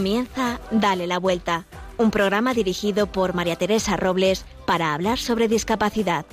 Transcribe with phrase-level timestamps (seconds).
[0.00, 1.66] Comienza Dale la Vuelta,
[1.98, 6.24] un programa dirigido por María Teresa Robles para hablar sobre discapacidad.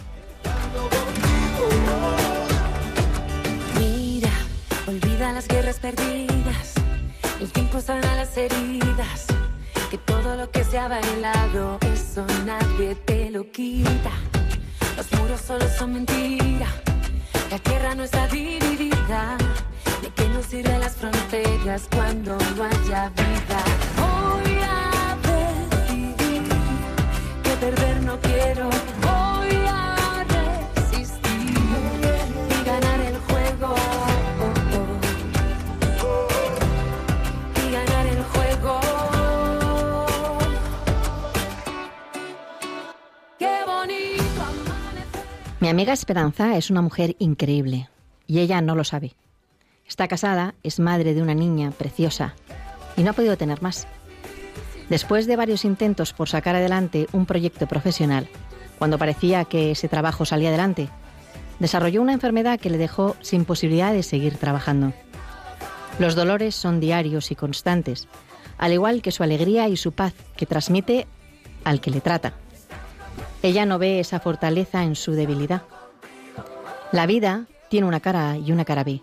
[3.78, 4.32] Mira,
[4.88, 6.76] olvida las guerras perdidas,
[7.42, 9.26] el tiempo sana las heridas,
[9.92, 14.12] que todo lo que se ha bailado, eso nadie te lo quita.
[14.96, 16.68] Los muros solo son mentira,
[17.52, 19.38] la tierra no está dividida.
[20.02, 23.64] ¿De qué nos sirven las fronteras cuando no haya vida?
[23.98, 26.44] Voy a decidir
[27.44, 28.70] que perder no quiero.
[29.02, 31.58] Voy a resistir
[32.50, 33.76] y ganar el juego.
[37.56, 38.80] Y ganar el juego.
[43.40, 45.26] Qué bonito amanecer.
[45.60, 47.90] Mi amiga Esperanza es una mujer increíble
[48.28, 49.16] y ella no lo sabe.
[49.88, 52.36] Está casada, es madre de una niña preciosa
[52.98, 53.88] y no ha podido tener más.
[54.90, 58.28] Después de varios intentos por sacar adelante un proyecto profesional,
[58.80, 60.90] cuando parecía que ese trabajo salía adelante,
[61.60, 64.94] desarrolló una enfermedad que le dejó sin posibilidad de seguir trabajando.
[66.00, 68.08] Los dolores son diarios y constantes,
[68.58, 71.08] al igual que su alegría y su paz que transmite
[71.64, 72.34] al que le trata.
[73.42, 75.64] Ella no ve esa fortaleza en su debilidad.
[76.92, 79.02] La vida tiene una cara y una cara B,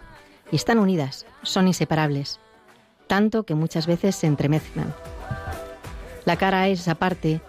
[0.55, 2.39] y están unidas, son inseparables,
[3.09, 4.95] tanto que muchas veces se entremezclan.
[6.27, 7.41] La cara es esa parte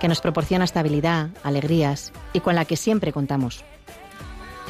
[0.00, 3.64] que nos proporciona estabilidad, alegrías y con la que siempre contamos.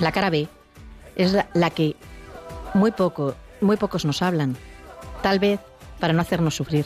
[0.00, 0.48] La cara B
[1.16, 1.96] es la- que
[2.74, 4.54] muy poco, muy pocos nos hablan,
[5.22, 5.58] tal vez
[5.98, 6.84] para no hacernos sufrir.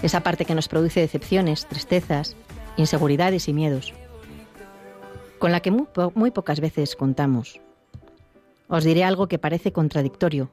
[0.00, 2.36] Esa parte que nos produce decepciones, tristezas,
[2.76, 3.92] inseguridades y miedos,
[5.40, 7.60] con la que muy pocas veces contamos.
[8.70, 10.50] Os diré algo que parece contradictorio.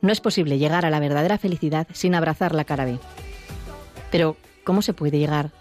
[0.00, 2.98] No es posible llegar a la verdadera felicidad sin abrazar la cara B.
[4.10, 5.52] Pero, ¿cómo se puede llegar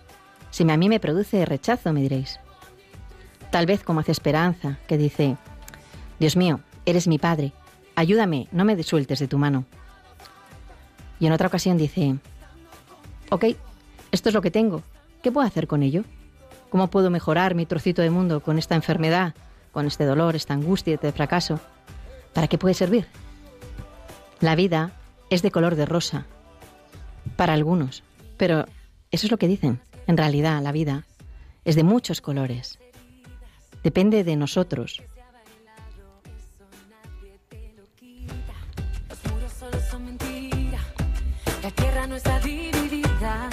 [0.50, 2.40] si a mí me produce rechazo, me diréis?
[3.52, 5.38] Tal vez como hace Esperanza, que dice,
[6.20, 7.54] Dios mío, eres mi padre,
[7.96, 9.66] ayúdame, no me sueltes de tu mano.
[11.20, 12.18] Y en otra ocasión dice,
[13.30, 13.46] ok,
[14.12, 14.82] esto es lo que tengo,
[15.22, 16.04] ¿qué puedo hacer con ello?
[16.70, 19.36] ¿Cómo puedo mejorar mi trocito de mundo con esta enfermedad,
[19.76, 21.60] con este dolor, esta angustia, este fracaso?
[22.34, 23.08] ¿Para qué puede servir?
[24.40, 24.94] La vida
[25.30, 26.26] es de color de rosa,
[27.36, 28.02] para algunos,
[28.38, 28.66] pero
[29.12, 29.82] eso es lo que dicen.
[30.08, 31.04] En realidad, la vida
[31.66, 32.80] es de muchos colores.
[33.84, 35.04] Depende de nosotros.
[39.10, 40.80] Los muros solo son mentira.
[41.62, 43.50] La tierra no está dividida.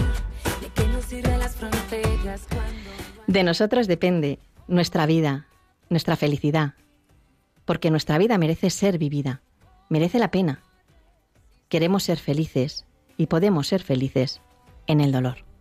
[0.60, 2.90] ¿De qué nos sirven las fronteras cuando
[3.26, 5.46] De nosotros depende nuestra vida,
[5.92, 6.74] nuestra felicidad,
[7.64, 9.42] porque nuestra vida merece ser vivida,
[9.88, 10.62] merece la pena.
[11.68, 12.84] Queremos ser felices
[13.16, 14.40] y podemos ser felices
[14.86, 15.51] en el dolor.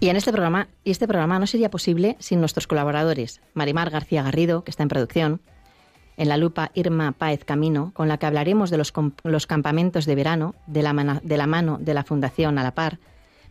[0.00, 4.22] Y en este programa, y este programa no sería posible sin nuestros colaboradores, Marimar García
[4.22, 5.42] Garrido, que está en producción,
[6.16, 10.54] en la lupa Irma Páez Camino, con la que hablaremos de los, campamentos de verano
[10.66, 12.98] de la, mano de la Fundación A la Par,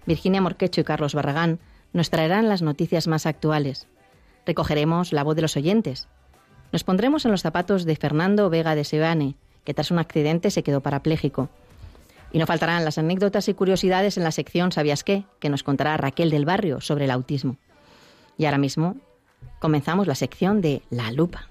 [0.08, 1.60] Virginia Morquecho y Carlos Barragán
[1.94, 3.88] nos traerán las noticias más actuales.
[4.48, 6.08] Recogeremos la voz de los oyentes.
[6.72, 9.36] Nos pondremos en los zapatos de Fernando Vega de Seoane,
[9.66, 11.50] que tras un accidente se quedó parapléjico.
[12.32, 15.24] Y no faltarán las anécdotas y curiosidades en la sección ¿Sabías qué?
[15.40, 17.58] que nos contará Raquel del Barrio sobre el autismo.
[18.38, 18.96] Y ahora mismo
[19.60, 21.50] comenzamos la sección de La Lupa.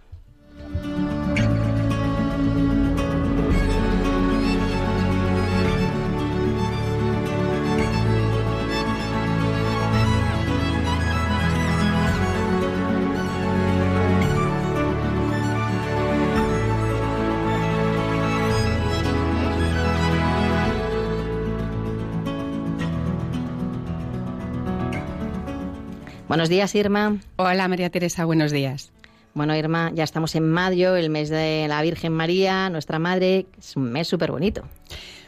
[26.29, 27.17] Buenos días, Irma.
[27.37, 28.93] Hola María Teresa, buenos días.
[29.33, 33.47] Bueno, Irma, ya estamos en mayo, el mes de la Virgen María, nuestra madre.
[33.59, 34.63] Es un mes súper bonito.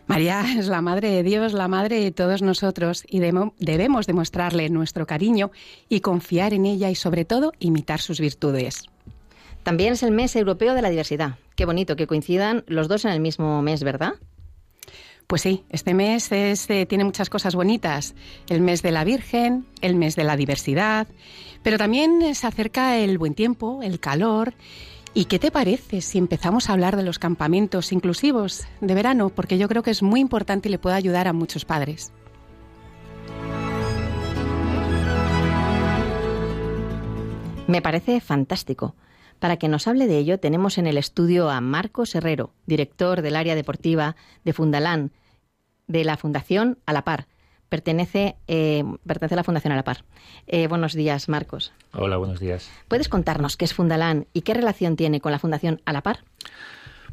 [0.06, 5.06] María es la Madre de Dios, la Madre de todos nosotros y debemos demostrarle nuestro
[5.06, 5.50] cariño
[5.88, 8.84] y confiar en ella y sobre todo imitar sus virtudes.
[9.62, 11.36] También es el mes europeo de la diversidad.
[11.56, 14.14] Qué bonito que coincidan los dos en el mismo mes, ¿verdad?
[15.30, 18.16] Pues sí, este mes es, tiene muchas cosas bonitas.
[18.48, 21.06] El mes de la Virgen, el mes de la diversidad,
[21.62, 24.54] pero también se acerca el buen tiempo, el calor.
[25.14, 29.28] ¿Y qué te parece si empezamos a hablar de los campamentos inclusivos de verano?
[29.28, 32.12] Porque yo creo que es muy importante y le puede ayudar a muchos padres.
[37.68, 38.96] Me parece fantástico.
[39.38, 43.36] Para que nos hable de ello, tenemos en el estudio a Marcos Herrero, director del
[43.36, 45.12] área deportiva de Fundalán,
[45.90, 47.26] de la Fundación A la Par.
[47.68, 50.04] Pertenece, eh, pertenece a la Fundación A la Par.
[50.46, 51.72] Eh, buenos días, Marcos.
[51.92, 52.70] Hola, buenos días.
[52.88, 56.20] ¿Puedes contarnos qué es Fundalán y qué relación tiene con la Fundación A la Par?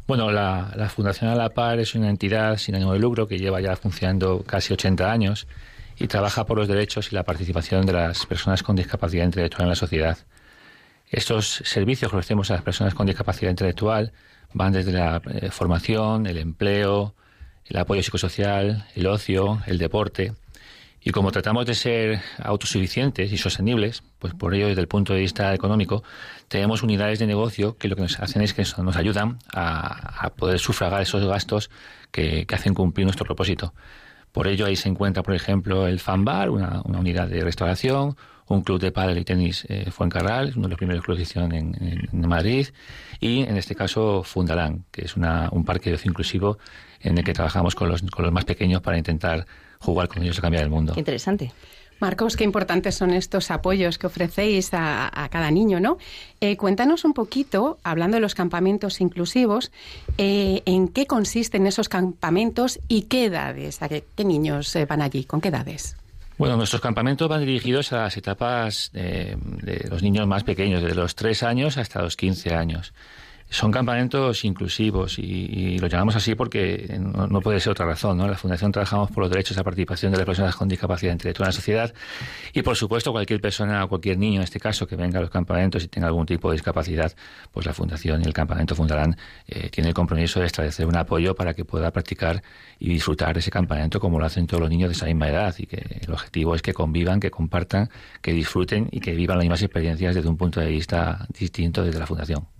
[0.06, 3.38] Bueno, la, la Fundación A la Par es una entidad sin ánimo de lucro que
[3.38, 5.46] lleva ya funcionando casi 80 años
[5.98, 9.68] y trabaja por los derechos y la participación de las personas con discapacidad intelectual en
[9.70, 10.18] la sociedad.
[11.10, 14.12] Estos servicios que ofrecemos a las personas con discapacidad intelectual
[14.52, 17.14] van desde la eh, formación, el empleo,
[17.68, 20.32] el apoyo psicosocial, el ocio, el deporte.
[21.00, 25.20] Y como tratamos de ser autosuficientes y sostenibles, pues por ello desde el punto de
[25.20, 26.02] vista económico,
[26.48, 30.58] tenemos unidades de negocio que lo que nos hacen es que nos ayudan a, poder
[30.58, 31.70] sufragar esos gastos
[32.10, 33.74] que, hacen cumplir nuestro propósito.
[34.32, 38.16] Por ello ahí se encuentra, por ejemplo, el Fan Bar, una, unidad de restauración,
[38.48, 41.52] un club de pádel y tenis eh, Fuencarral, uno de los primeros clubes que hicieron
[41.52, 42.68] en, Madrid,
[43.20, 46.58] y en este caso Fundalán, que es un parque de ocio inclusivo
[47.00, 49.46] en el que trabajamos con los, con los más pequeños para intentar
[49.78, 50.94] jugar con ellos a cambiar el mundo.
[50.94, 51.52] Qué interesante.
[52.00, 55.98] Marcos, qué importantes son estos apoyos que ofrecéis a, cada niño, ¿no?
[56.40, 59.72] Eh, cuéntanos un poquito, hablando de los campamentos inclusivos,
[60.16, 65.24] eh, en qué consisten esos campamentos y qué edades, a qué, niños eh, van allí,
[65.24, 65.96] con qué edades.
[66.38, 69.36] Bueno, nuestros campamentos van dirigidos a las etapas de,
[69.90, 72.94] los niños más pequeños, desde los 3 años hasta los 15 años.
[73.50, 78.18] Son campamentos inclusivos y, lo llamamos así porque no, puede ser otra razón.
[78.18, 78.28] ¿no?
[78.28, 81.48] La Fundación trabajamos por los derechos de participación de las personas con discapacidad intelectual en
[81.48, 81.94] la sociedad
[82.52, 85.30] y, por supuesto, cualquier persona o cualquier niño, en este caso, que venga a los
[85.30, 87.14] campamentos y tenga algún tipo de discapacidad,
[87.50, 89.16] pues la Fundación y el campamento Fundarán
[89.46, 92.42] eh, tiene el compromiso de establecer un apoyo para que pueda practicar
[92.78, 95.66] y disfrutar ese campamento como lo hacen todos los niños de esa misma edad y
[95.66, 97.88] que el objetivo es que convivan, que compartan,
[98.20, 101.98] que disfruten y que vivan las mismas experiencias desde un punto de vista distinto desde
[101.98, 102.57] la Fundación.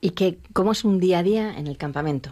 [0.00, 2.30] ¿Y que, cómo es un día a día en el campamento?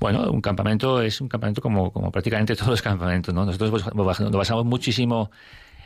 [0.00, 3.44] Bueno, un campamento es un campamento como, como prácticamente todos los campamentos, ¿no?
[3.44, 5.30] Nosotros nos basamos muchísimo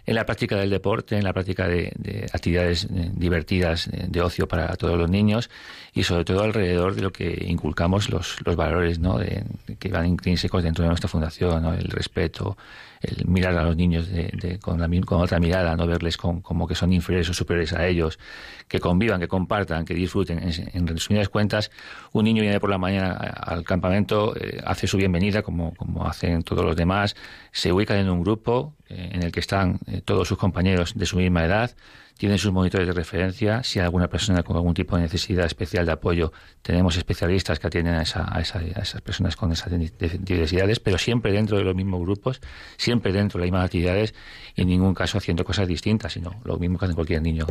[0.06, 4.48] en la práctica del deporte, en la práctica de, actividades eh, divertidas eh, de ocio
[4.48, 5.50] para todos los niños
[5.92, 9.18] y sobre todo alrededor de lo que inculcamos los, los valores ¿no?
[9.78, 12.56] que van intrínsecos dentro de nuestra fundación, el respeto,
[13.00, 16.92] el mirar a los niños de, con, con, otra mirada, no verles como que son
[16.92, 18.18] inferiores o superiores a ellos,
[18.68, 20.40] que convivan, que compartan, que disfruten.
[20.72, 21.70] En, resumidas cuentas,
[22.12, 26.42] un niño viene por la mañana al campamento, eh, hace su bienvenida como, como hacen
[26.42, 27.16] todos los demás,
[27.52, 31.06] se ubica en un grupo eh, en el que están eh, todos sus compañeros de
[31.06, 31.74] su misma edad,
[32.18, 33.62] tienen sus monitores de referencia.
[33.62, 36.32] Si hay alguna persona con algún tipo de necesidad especial de apoyo,
[36.62, 39.72] tenemos especialistas que atienden a, esas personas con esas
[40.20, 42.40] diversidades, pero siempre dentro de los mismos grupos,
[42.76, 44.14] siempre dentro de las mismas actividades
[44.56, 47.46] y en ningún caso haciendo cosas distintas, sino lo mismo que hace cualquier niño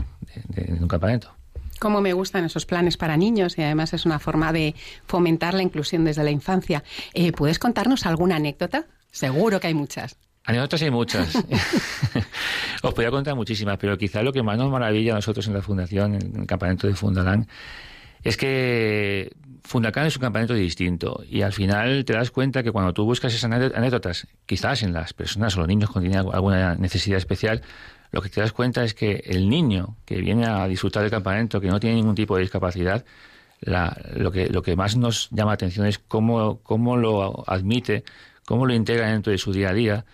[0.55, 1.33] en un campamento.
[1.79, 4.75] Cómo me gustan esos planes para niños y además es una forma de
[5.05, 6.83] fomentar la inclusión desde la infancia.
[7.13, 8.85] Eh, ¿Puedes contarnos alguna anécdota?
[9.11, 10.17] Seguro que hay muchas.
[10.47, 11.35] Anécdotas hay muchas.
[12.81, 15.61] Os podría contar muchísimas, pero quizá lo que más nos maravilla a nosotros en la
[15.61, 17.49] Fundación, en el campamento de Fundalán,
[18.23, 19.35] es que
[19.65, 23.33] Fundacán es un campamento distinto y al final te das cuenta que cuando tú buscas
[23.33, 27.61] esas anécdotas, quizás en las personas o los niños que tienen alguna necesidad especial,
[28.13, 31.59] lo que te das cuenta es que el niño que viene a disfrutar del campamento,
[31.59, 33.03] que no tiene ningún tipo de discapacidad,
[33.59, 38.05] lo, que, lo que más nos llama la atención es cómo, cómo lo admite,
[38.45, 40.05] cómo lo integra dentro de su día a día,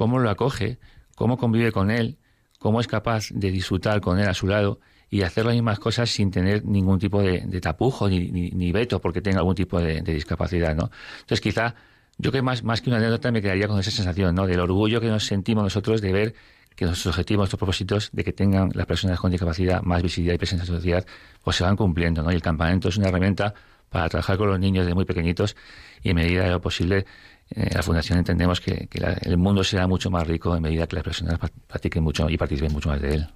[0.00, 0.78] cómo lo acoge,
[1.14, 2.16] cómo convive con él,
[2.58, 4.80] cómo es capaz de disfrutar con él a su lado
[5.10, 9.40] y hacer las mismas cosas sin tener ningún tipo de, tapujo ni, veto porque tenga
[9.40, 10.90] algún tipo de, discapacidad, ¿no?
[11.20, 11.74] Entonces quizá
[12.16, 14.46] yo que más, más que una anécdota me quedaría con esa sensación, ¿no?
[14.46, 16.34] Del orgullo que nos sentimos nosotros de ver
[16.74, 20.38] que nuestros objetivos, nuestros propósitos de que tengan las personas con discapacidad más visibilidad y
[20.38, 21.06] presencia en la sociedad,
[21.44, 22.32] pues se van cumpliendo, ¿no?
[22.32, 23.52] Y el campamento es una herramienta
[23.90, 25.56] para trabajar con los niños de muy pequeñitos
[26.02, 27.04] y en medida de lo posible
[27.50, 28.88] en eh, la Fundación entendemos que,
[29.22, 32.72] el mundo será mucho más rico en medida que las personas practiquen mucho y participen
[32.72, 33.28] mucho más de él.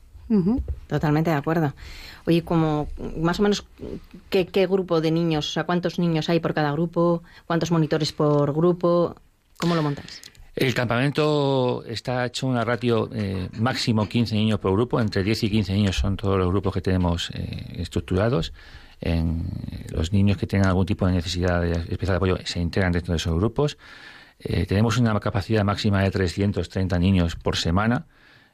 [0.86, 1.74] Totalmente de acuerdo.
[2.26, 3.66] Oye, como más o menos
[4.30, 8.12] ¿qué, qué grupo de niños, o sea, cuántos niños hay por cada grupo, cuántos monitores
[8.12, 9.16] por grupo,
[9.58, 10.22] ¿cómo lo montas?
[10.56, 15.50] El campamento está hecho una ratio eh, máximo 15 niños por grupo, entre 10 y
[15.50, 18.52] 15 niños son todos los grupos que tenemos eh, estructurados.
[19.06, 19.44] En
[19.90, 23.12] los niños que tengan algún tipo de necesidad de especial de apoyo se integran dentro
[23.12, 23.76] de esos grupos.
[24.38, 28.06] Eh, tenemos una capacidad máxima de 330 niños por semana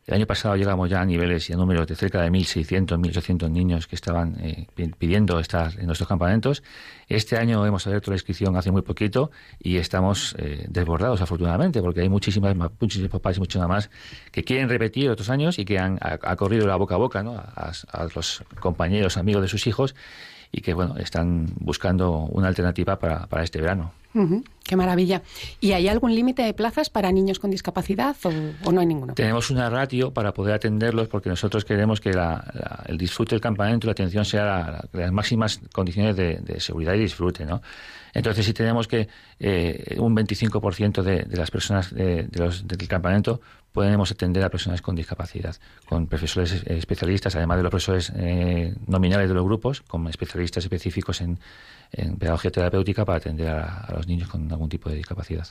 [0.06, 3.50] el año pasado llegamos ya a niveles y a números de cerca de 1.600, 1.800
[3.50, 4.66] niños que estaban eh,
[4.98, 6.62] pidiendo estar en nuestros campamentos.
[7.06, 9.30] Este año hemos abierto la inscripción hace muy poquito
[9.60, 13.90] y estamos eh, desbordados, afortunadamente, porque hay muchísimas, muchísimos papás y muchos más
[14.32, 17.72] que quieren repetir otros años y que han ha, corrido la boca a boca a,
[17.92, 19.94] a los compañeros, amigos de sus hijos
[20.52, 23.92] y que bueno están buscando una alternativa para, para este verano.
[24.64, 25.22] qué maravilla.
[25.60, 29.14] ¿Y hay algún límite de plazas para niños con discapacidad o, no hay ninguno?
[29.14, 32.10] Tenemos una ratio para poder atenderlos porque nosotros queremos que
[32.86, 37.46] el disfrute del campamento y la atención sea las máximas condiciones de, seguridad y disfrute,
[37.46, 37.62] ¿no?
[38.14, 43.40] Entonces, si tenemos que eh, un 25% de, de, las personas de, los, del campamento
[43.72, 49.28] podemos atender a personas con discapacidad, con profesores especialistas, además de los profesores eh, nominales
[49.28, 51.38] de los grupos, con especialistas específicos en,
[52.18, 55.46] pedagogía terapéutica para atender a, los niños con algún tipo de discapacidad.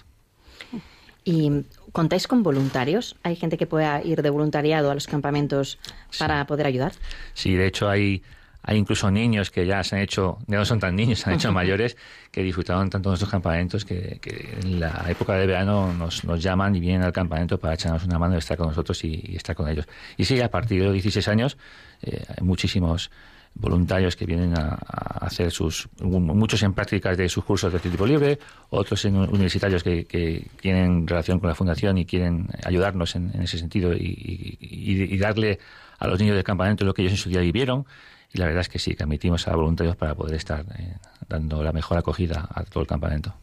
[1.25, 3.17] ¿Y contáis con voluntarios?
[3.23, 5.77] ¿Hay gente que pueda ir de voluntariado a los campamentos
[6.17, 6.93] para poder ayudar?
[7.33, 8.23] Sí, de hecho hay
[8.63, 11.35] hay incluso niños que ya se han hecho, ya no son tan niños, se han
[11.35, 11.95] hecho mayores,
[12.31, 14.19] que disfrutaron tanto de nuestros campamentos que,
[14.61, 18.19] en la época de verano nos, nos, llaman y vienen al campamento para echarnos una
[18.19, 19.87] mano y estar con nosotros y, estar con ellos.
[20.17, 21.57] Y sí, a partir de los 16 años
[22.01, 23.09] eh, hay muchísimos
[23.55, 24.77] voluntarios que vienen a,
[25.21, 28.39] hacer sus, muchos en prácticas de sus cursos de tipo libre,
[28.69, 33.57] otros en universitarios que, que, tienen relación con la fundación y quieren ayudarnos en, ese
[33.57, 35.59] sentido y, y darle
[35.97, 37.85] a los niños del campamento lo que ellos en su día vivieron
[38.33, 40.95] y la verdad es que sí, que admitimos a voluntarios para poder estar eh,
[41.27, 43.33] dando la mejor acogida a todo el campamento.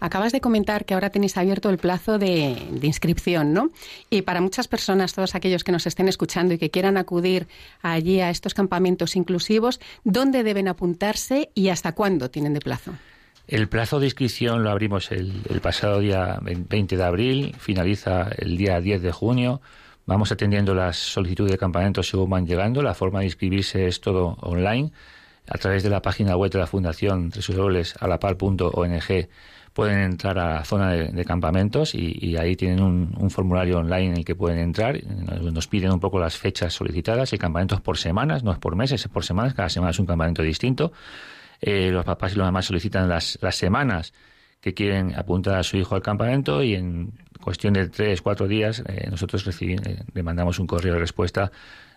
[0.00, 3.70] Acabas de comentar que ahora tenéis abierto el plazo de, inscripción, ¿no?
[4.08, 7.46] Y para muchas personas, todos aquellos que nos estén escuchando y que quieran acudir
[7.82, 12.92] allí a estos campamentos inclusivos, ¿dónde deben apuntarse y hasta cuándo tienen de plazo?
[13.46, 18.56] El plazo de inscripción lo abrimos el, el pasado día 20 de abril, finaliza el
[18.56, 19.60] día 10 de junio.
[20.06, 22.82] Vamos atendiendo las solicitudes de campamento según van llegando.
[22.82, 24.92] La forma de inscribirse es todo online.
[25.48, 29.28] A través de la página web de la Fundación www.alapar.ong
[29.72, 34.24] pueden entrar a la zona de, campamentos y, ahí tienen un, formulario online en el
[34.24, 35.02] que pueden entrar.
[35.04, 37.32] Nos piden un poco las fechas solicitadas.
[37.32, 39.54] El campamento es por semanas, no es por meses, es por semanas.
[39.54, 40.92] Cada semana es un campamento distinto.
[41.60, 44.12] Eh, los papás y los mamás solicitan las, las semanas
[44.64, 48.82] que quieren apuntar a su hijo al campamento y en cuestión de tres, cuatro días,
[48.88, 51.52] eh, nosotros recibimos, eh, le mandamos un correo de respuesta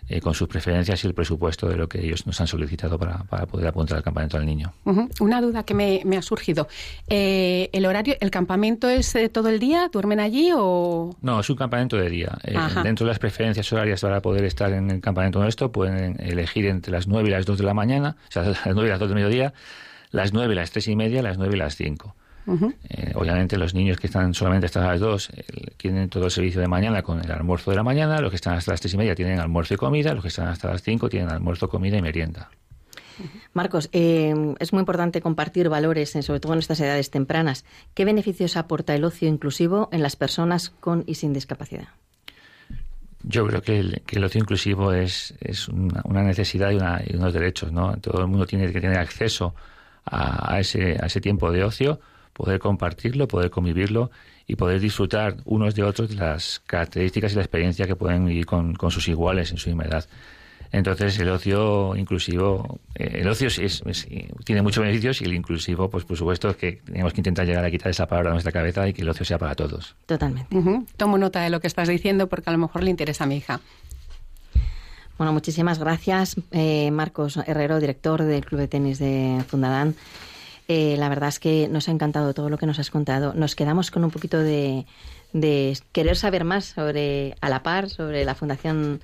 [0.09, 3.19] eh, con sus preferencias y el presupuesto de lo que ellos nos han solicitado para,
[3.19, 4.73] para poder apuntar al campamento al niño.
[5.21, 6.67] Una duda que me, ha surgido.
[7.07, 9.87] ¿El horario, el campamento es todo el día?
[9.89, 11.15] ¿Duermen allí o...?
[11.21, 12.37] No, es un campamento de día.
[12.83, 16.91] dentro de las preferencias horarias para poder estar en el campamento nuestro, pueden elegir entre
[16.91, 19.07] las nueve y las dos de la mañana, o sea, las nueve y las dos
[19.07, 19.53] del mediodía,
[20.11, 21.77] las nueve y las tres y media, las nueve y las
[22.47, 25.29] Eh, obviamente los niños que están solamente hasta las dos
[25.75, 28.55] tienen todo el servicio de mañana con el almuerzo de la mañana, los que están
[28.55, 31.09] hasta las tres y media tienen almuerzo y comida, los que están hasta las cinco
[31.09, 32.49] tienen almuerzo, comida y merienda.
[33.53, 37.65] Marcos, eh, es muy importante compartir valores, sobre todo en estas edades tempranas.
[37.93, 41.87] ¿Qué beneficios aporta el ocio inclusivo en las personas con y sin discapacidad?
[43.23, 45.33] Yo creo que el, ocio inclusivo es,
[45.69, 47.71] una, necesidad y, unos derechos.
[47.71, 47.97] ¿no?
[47.97, 49.55] Todo el mundo tiene que tener acceso
[50.05, 51.99] a, ese, a ese tiempo de ocio
[52.37, 54.11] poder compartirlo, poder convivirlo
[54.45, 58.45] y poder disfrutar unos de otros de las características y la experiencia que pueden vivir
[58.45, 60.05] con, sus iguales en su misma edad.
[60.71, 63.81] Entonces, el ocio inclusivo, eh, el ocio es,
[64.43, 67.65] tiene muchos beneficios y el inclusivo, pues por supuesto, es que tenemos que intentar llegar
[67.65, 69.95] a quitar esa palabra de nuestra cabeza y que el ocio sea para todos.
[70.05, 70.55] Totalmente.
[70.95, 73.37] Tomo nota de lo que estás diciendo porque a lo mejor le interesa a mi
[73.37, 73.61] hija.
[75.17, 79.95] Bueno, muchísimas gracias, eh, Marcos Herrero, director del Club de Tenis de Fundadán.
[80.67, 83.33] Eh, la verdad es que nos ha encantado todo lo que nos has contado.
[83.33, 84.85] Nos quedamos con un poquito de,
[85.91, 88.99] querer saber más sobre A la Par, sobre la Fundación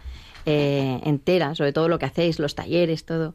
[0.45, 3.33] eh, entera, sobre todo lo que hacéis, los talleres, todo.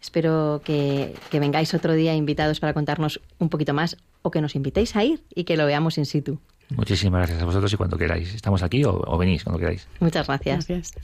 [0.00, 4.96] Espero que, vengáis otro día invitados para contarnos un poquito más o que nos invitéis
[4.96, 6.38] a ir y que lo veamos in situ.
[6.70, 8.34] Muchísimas gracias a vosotros y cuando queráis.
[8.34, 9.88] Estamos aquí o, o venís cuando queráis.
[10.00, 10.66] Muchas gracias.
[10.66, 10.94] gracias.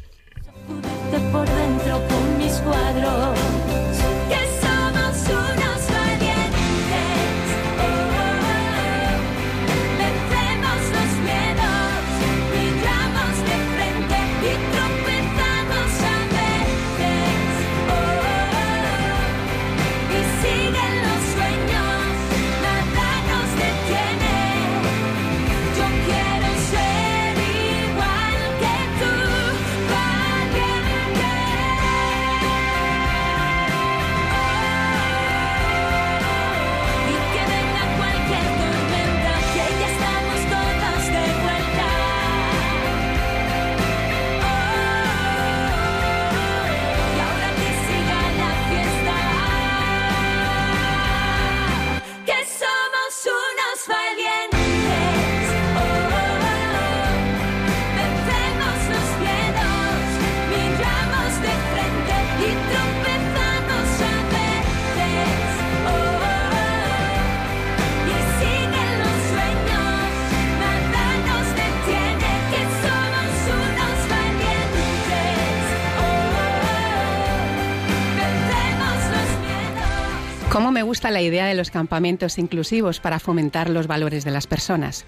[80.77, 85.07] Me gusta la idea de los campamentos inclusivos para fomentar los valores de las personas.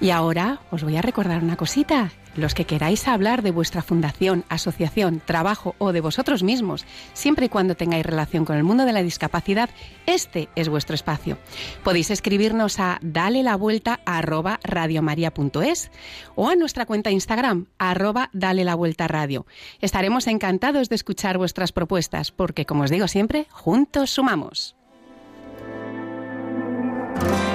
[0.00, 2.12] Y ahora os voy a recordar una cosita.
[2.36, 7.48] Los que queráis hablar de vuestra fundación, asociación, trabajo o de vosotros mismos, siempre y
[7.48, 9.68] cuando tengáis relación con el mundo de la discapacidad,
[10.06, 11.38] este es vuestro espacio.
[11.82, 15.90] Podéis escribirnos a dale la vuelta a radiomaria.es
[16.36, 19.44] o a nuestra cuenta Instagram arroba dale la vuelta radio.
[19.80, 24.76] Estaremos encantados de escuchar vuestras propuestas porque, como os digo siempre, juntos sumamos.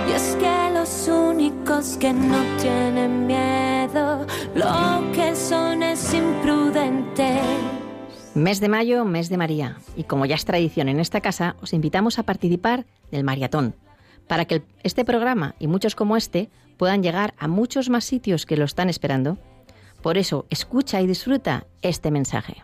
[0.08, 7.42] Y es que los únicos que no tienen miedo, lo que son es imprudentes.
[8.36, 9.78] Mes de mayo, mes de María.
[9.96, 13.76] Y como ya es tradición en esta casa, os invitamos a participar del maratón,
[14.28, 18.58] para que este programa y muchos como este puedan llegar a muchos más sitios que
[18.58, 19.38] lo están esperando.
[20.02, 22.64] Por eso, escucha y disfruta este mensaje.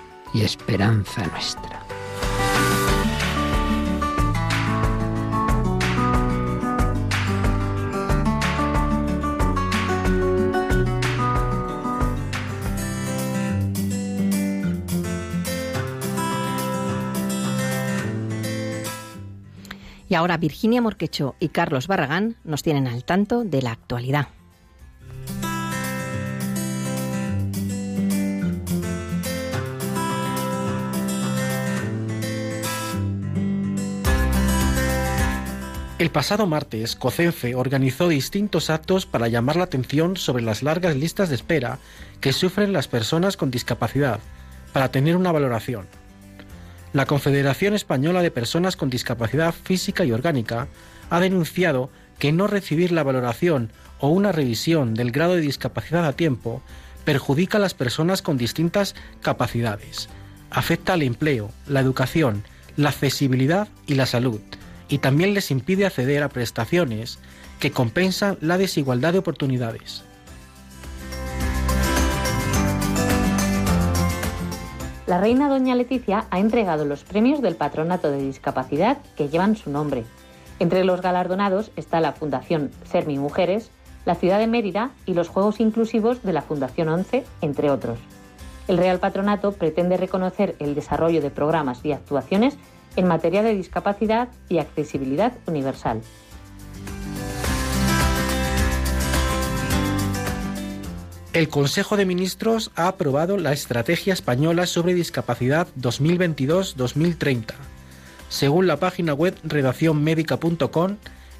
[0.33, 1.81] y esperanza nuestra.
[20.11, 24.27] Y ahora Virginia Morquecho y Carlos Barragán nos tienen al tanto de la actualidad.
[36.01, 41.29] El pasado martes, COCENFE organizó distintos actos para llamar la atención sobre las largas listas
[41.29, 41.77] de espera
[42.21, 44.19] que sufren las personas con discapacidad,
[44.73, 45.85] para tener una valoración.
[46.91, 50.69] La Confederación Española de Personas con Discapacidad Física y Orgánica
[51.11, 56.13] ha denunciado que no recibir la valoración o una revisión del grado de discapacidad a
[56.13, 56.63] tiempo
[57.05, 60.09] perjudica a las personas con distintas capacidades,
[60.49, 62.43] afecta al empleo, la educación,
[62.75, 64.41] la accesibilidad y la salud,
[64.91, 67.17] y también les impide acceder a prestaciones
[67.59, 70.03] que compensan la desigualdad de oportunidades.
[75.07, 79.69] La reina doña Leticia ha entregado los premios del Patronato de Discapacidad que llevan su
[79.69, 80.03] nombre.
[80.59, 83.71] Entre los galardonados está la Fundación Sermi Mujeres,
[84.05, 87.97] la ciudad de Mérida y los Juegos Inclusivos de la Fundación 11, entre otros.
[88.67, 92.57] El Real Patronato pretende reconocer el desarrollo de programas y actuaciones
[92.95, 96.01] en materia de discapacidad y accesibilidad universal.
[101.33, 107.53] El Consejo de Ministros ha aprobado la Estrategia Española sobre Discapacidad 2022-2030.
[108.27, 110.97] Según la página web redaccionmedica.com,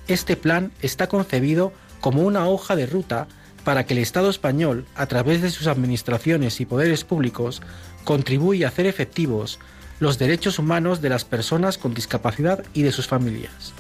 [0.07, 3.27] este plan está concebido como una hoja de ruta
[3.65, 7.61] para que el Estado español, a través de sus administraciones y poderes públicos,
[8.05, 9.59] contribuya a hacer efectivos
[10.01, 13.71] los derechos humanos de las personas con discapacidad y de sus familias.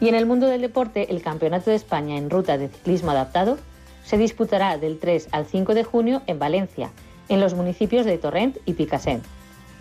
[0.00, 3.56] Y en el mundo del deporte, el Campeonato de España en ruta de ciclismo adaptado
[4.04, 6.90] se disputará del 3 al 5 de junio en Valencia,
[7.30, 9.24] en los municipios de Torrent y Picassent.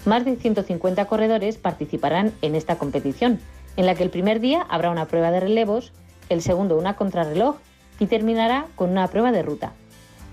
[0.06, 3.42] Más de 150 corredores participarán en esta competición,
[3.76, 5.92] en la que el primer día habrá una prueba de relevos,
[6.30, 7.58] el segundo una contrarreloj
[8.00, 9.74] y terminará con una prueba de ruta.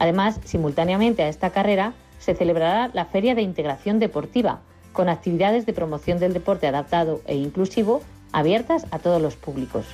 [0.03, 4.59] Además, simultáneamente a esta carrera, se celebrará la Feria de Integración Deportiva,
[4.93, 9.87] con actividades de promoción del deporte adaptado e inclusivo abiertas a todos los públicos.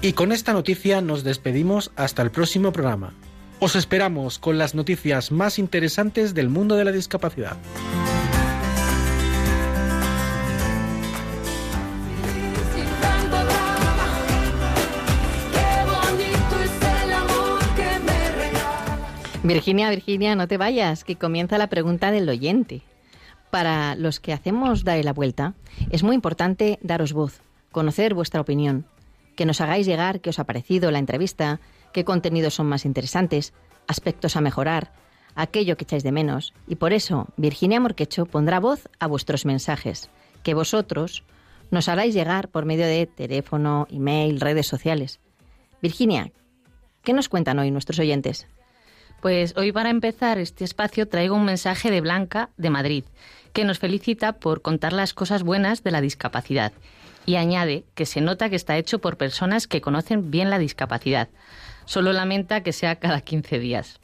[0.00, 3.14] Y con esta noticia nos despedimos hasta el próximo programa.
[3.60, 7.56] Os esperamos con las noticias más interesantes del mundo de la discapacidad.
[19.54, 22.82] Virginia, Virginia, no te vayas, que comienza la pregunta del oyente.
[23.50, 25.54] Para los que hacemos Darle la Vuelta,
[25.90, 28.86] es muy importante daros voz, conocer vuestra opinión,
[29.36, 31.60] que nos hagáis llegar qué os ha parecido la entrevista,
[31.92, 33.52] qué contenidos son más interesantes,
[33.86, 34.92] aspectos a mejorar,
[35.34, 36.54] aquello que echáis de menos.
[36.66, 40.08] Y por eso, Virginia Morquecho pondrá voz a vuestros mensajes,
[40.42, 41.24] que vosotros
[41.70, 45.20] nos haráis llegar por medio de teléfono, email, redes sociales.
[45.80, 46.32] Virginia,
[47.02, 48.46] ¿qué nos cuentan hoy nuestros oyentes?
[49.22, 53.04] Pues hoy para empezar este espacio traigo un mensaje de Blanca de Madrid,
[53.52, 56.72] que nos felicita por contar las cosas buenas de la discapacidad
[57.24, 61.28] y añade que se nota que está hecho por personas que conocen bien la discapacidad.
[61.84, 64.00] Solo lamenta que sea cada 15 días.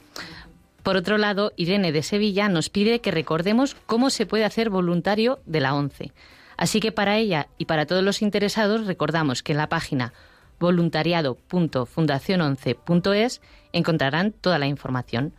[0.83, 5.41] Por otro lado, Irene de Sevilla nos pide que recordemos cómo se puede hacer voluntario
[5.45, 6.13] de la ONCE.
[6.55, 10.13] Así que para ella y para todos los interesados recordamos que en la página
[10.61, 13.41] voluntariado.fundaciononce.es
[13.73, 15.33] encontrarán toda la información.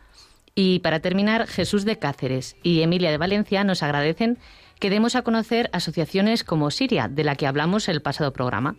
[0.55, 4.37] Y para terminar, Jesús de Cáceres y Emilia de Valencia nos agradecen
[4.79, 8.75] que demos a conocer asociaciones como Siria, de la que hablamos el pasado programa.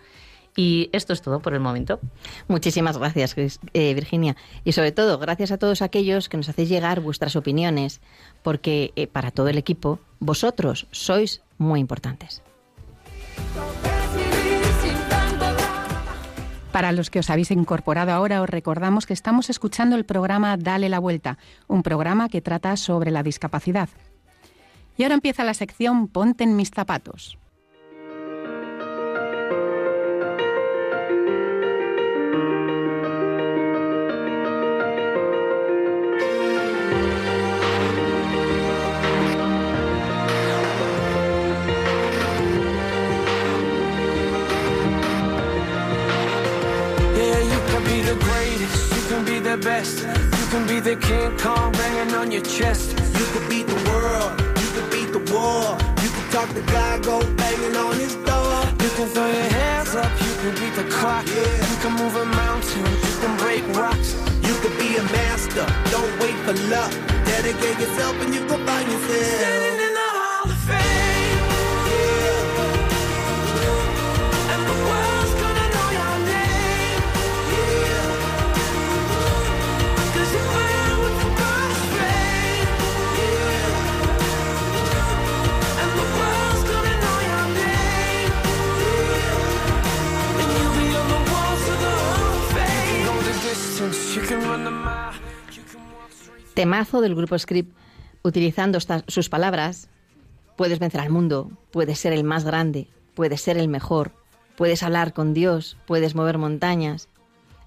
[0.54, 1.98] Y esto es todo por el momento.
[2.46, 4.36] Muchísimas gracias, eh, Virginia.
[4.64, 8.02] Y sobre todo, gracias a todos aquellos que nos hacéis llegar vuestras opiniones,
[8.42, 12.42] porque eh, para todo el equipo, vosotros sois muy importantes.
[16.72, 20.88] Para los que os habéis incorporado ahora, os recordamos que estamos escuchando el programa Dale
[20.88, 21.36] la Vuelta,
[21.68, 23.90] un programa que trata sobre la discapacidad.
[24.96, 27.36] Y ahora empieza la sección Ponte en mis zapatos.
[49.62, 50.02] Best.
[50.38, 52.90] You can be the King Kong banging on your chest.
[53.18, 54.32] You could beat the world.
[54.62, 55.78] You could beat the war.
[56.02, 58.58] You can talk the guy, go banging on his door.
[58.82, 60.10] You can throw your hands up.
[60.26, 61.26] You can beat the clock.
[61.26, 61.70] Yeah.
[61.70, 62.84] You can move a mountain.
[63.06, 64.14] You can break rocks.
[64.42, 65.66] You could be a master.
[65.90, 66.92] Don't wait for luck.
[67.24, 69.91] Dedicate yourself and you can find yourself.
[96.54, 97.74] Temazo del grupo Script,
[98.22, 99.88] utilizando sus palabras,
[100.56, 104.12] puedes vencer al mundo, puedes ser el más grande, puedes ser el mejor,
[104.56, 107.08] puedes hablar con Dios, puedes mover montañas,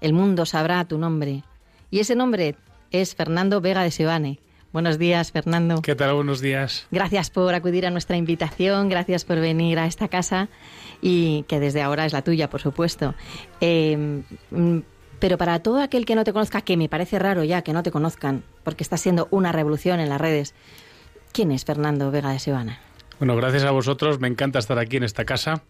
[0.00, 1.42] el mundo sabrá tu nombre.
[1.90, 2.56] Y ese nombre
[2.90, 4.38] es Fernando Vega de Sebane.
[4.72, 5.82] Buenos días, Fernando.
[5.82, 6.14] ¿Qué tal?
[6.14, 6.86] Buenos días.
[6.90, 10.48] Gracias por acudir a nuestra invitación, gracias por venir a esta casa
[11.02, 13.14] y que desde ahora es la tuya, por supuesto.
[13.60, 14.22] Eh,
[15.18, 17.82] pero para todo aquel que no te conozca, que me parece raro ya que no
[17.82, 20.54] te conozcan, porque está siendo una revolución en las redes,
[21.32, 22.80] ¿quién es Fernando Vega de Sebana?
[23.18, 25.62] Bueno, gracias a vosotros, me encanta estar aquí en esta casa.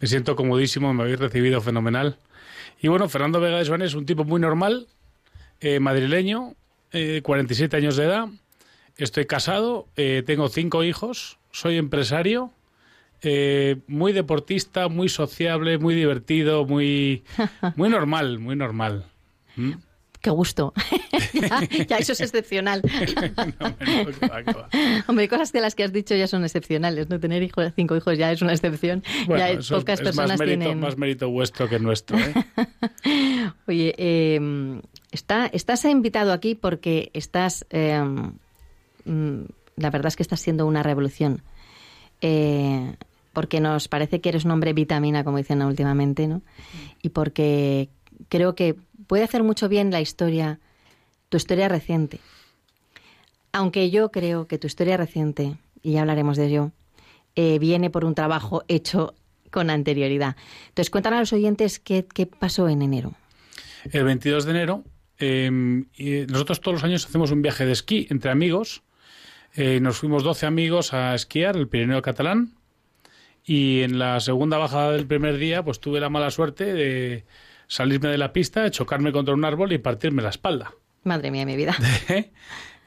[0.00, 2.16] Me siento comodísimo, me habéis recibido fenomenal.
[2.80, 4.86] Y bueno, Fernando Vega de Sebana es un tipo muy normal,
[5.60, 6.54] eh, madrileño,
[7.22, 8.28] 47 eh, años de edad.
[8.96, 12.52] Estoy casado, eh, tengo cinco hijos, soy empresario
[13.22, 17.24] eh, muy deportista, muy sociable, muy divertido, muy,
[17.76, 19.04] muy normal, muy normal.
[19.56, 19.72] ¿Mm?
[20.20, 20.72] Qué gusto.
[21.88, 22.82] ya, eso es excepcional.
[25.06, 27.08] Hombre, cosas que las que has dicho ya son excepcionales.
[27.08, 29.04] No tener hijos, cinco hijos ya es una excepción.
[29.28, 30.80] ya pocas personas más mérito, tienen.
[30.80, 32.18] Más mérito vuestro que nuestro.
[32.18, 32.34] ¿eh?
[33.68, 37.64] Oye, em, está, estás invitado aquí porque estás.
[37.70, 38.32] Em,
[39.04, 39.42] mm,
[39.76, 41.42] la verdad es que estás siendo una revolución.
[42.20, 42.94] Eh,
[43.32, 46.42] porque nos parece que eres un hombre vitamina, como dicen últimamente, ¿no?
[47.02, 47.88] Y porque
[48.28, 50.60] creo que puede hacer mucho bien la historia,
[51.28, 52.20] tu historia reciente.
[53.52, 56.72] Aunque yo creo que tu historia reciente, y ya hablaremos de ello,
[57.36, 59.14] eh, viene por un trabajo hecho
[59.50, 60.36] con anterioridad.
[60.68, 63.14] Entonces, cuéntanos a los oyentes qué, qué pasó en enero.
[63.90, 64.84] El 22 de enero,
[65.18, 68.82] eh, y nosotros todos los años hacemos un viaje de esquí entre amigos.
[69.54, 72.52] Eh, nos fuimos 12 amigos a esquiar el Pirineo catalán.
[73.50, 77.24] Y en la segunda bajada del primer día, pues tuve la mala suerte de
[77.66, 80.74] salirme de la pista, chocarme contra un árbol y partirme la espalda.
[81.04, 81.74] Madre mía, mi vida.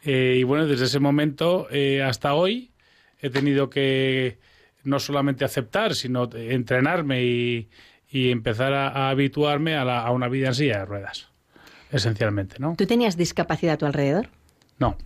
[0.04, 2.72] Eh, y bueno, desde ese momento eh, hasta hoy
[3.20, 4.40] he tenido que
[4.84, 7.70] no solamente aceptar, sino entrenarme y,
[8.10, 11.30] y empezar a, a habituarme a, la- a una vida en silla de ruedas,
[11.92, 12.74] esencialmente, ¿no?
[12.80, 14.30] ¿Tú tenías discapacidad a tu alrededor?
[14.80, 14.98] No,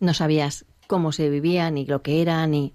[0.00, 2.74] No sabías cómo se vivía, ni lo que era, ni...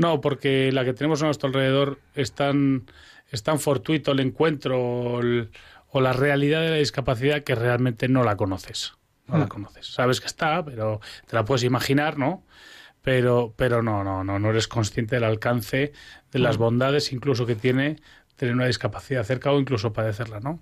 [0.00, 2.86] no, porque la que tenemos a nuestro alrededor es tan,
[3.30, 5.50] es tan fortuito el encuentro o, el-
[5.92, 8.94] o la realidad de la discapacidad que realmente no la conoces.
[9.26, 9.48] No la Mm.
[9.48, 9.86] conoces.
[9.86, 12.44] Sabes que está, pero te la puedes imaginar, ¿no?
[13.02, 15.92] Pero, pero no, no, no, no eres consciente del alcance,
[16.32, 16.60] de las Mm.
[16.60, 17.96] bondades incluso que tiene
[18.36, 20.60] tener una discapacidad cerca o incluso padecerla, ¿no?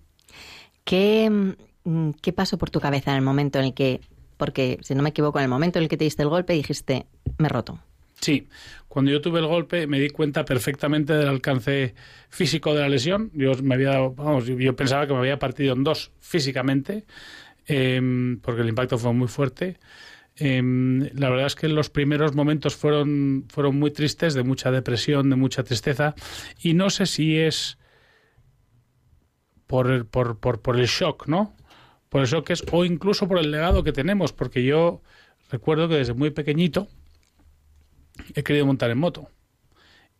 [0.84, 1.30] ¿Qué,
[1.84, 4.00] mm, ¿Qué pasó por tu cabeza en el momento en el que,
[4.36, 6.52] porque si no me equivoco, en el momento en el que te diste el golpe
[6.54, 7.06] dijiste,
[7.38, 7.78] me roto?
[8.20, 8.48] Sí,
[8.88, 11.94] cuando yo tuve el golpe me di cuenta perfectamente del alcance
[12.28, 13.30] físico de la lesión.
[13.34, 17.04] Yo me había, vamos, yo- pensaba que me había partido en dos físicamente,
[17.66, 19.78] em, porque el impacto fue muy fuerte.
[20.36, 25.30] Em, la verdad es que los primeros momentos fueron, fueron muy tristes, de mucha depresión,
[25.30, 26.14] de mucha tristeza,
[26.62, 27.78] y no sé si es
[29.66, 31.54] por el, por, por, por el shock, ¿no?
[32.08, 35.02] Por el shock que es, o incluso por el legado que tenemos, porque yo
[35.50, 36.88] recuerdo que desde muy pequeñito
[38.34, 39.28] he querido montar en moto.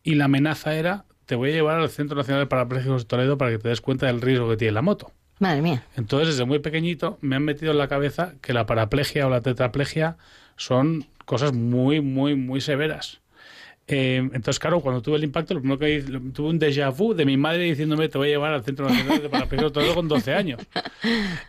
[0.03, 3.37] Y la amenaza era, te voy a llevar al Centro Nacional de Parapléjicos de Toledo
[3.37, 5.11] para que te des cuenta del riesgo que tiene la moto.
[5.39, 5.83] Madre mía.
[5.95, 9.41] Entonces, desde muy pequeñito me han metido en la cabeza que la paraplegia o la
[9.41, 10.17] tetraplegia
[10.57, 13.21] son cosas muy, muy, muy severas.
[13.91, 16.91] Eh, entonces, claro, cuando tuve el impacto, lo primero que hice, lo- tuve un déjà
[16.95, 19.73] vu de mi madre diciéndome te voy a llevar al Centro Nacional de Parapléjicos de
[19.73, 20.61] Toledo con 12 años.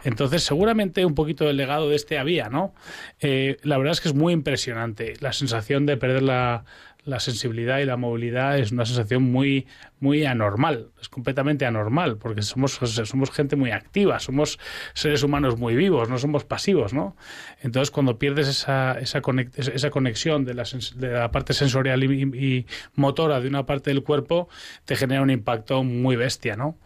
[0.04, 2.74] Entonces, seguramente un poquito del legado de este había, ¿no?
[3.20, 5.14] Eh, la verdad es que es muy impresionante.
[5.20, 6.64] La sensación de perder la,
[7.04, 9.66] la sensibilidad y la movilidad es una sensación muy,
[10.00, 10.88] muy anormal.
[11.00, 14.58] Es completamente anormal, porque somos, somos gente muy activa, somos
[14.94, 17.16] seres humanos muy vivos, no somos pasivos, ¿no?
[17.62, 20.64] Entonces, cuando pierdes esa, esa, conexión de la,
[20.96, 24.48] de la parte sensorial y, y motora de una parte del cuerpo,
[24.84, 26.78] te genera un impacto muy bestia, ¿no?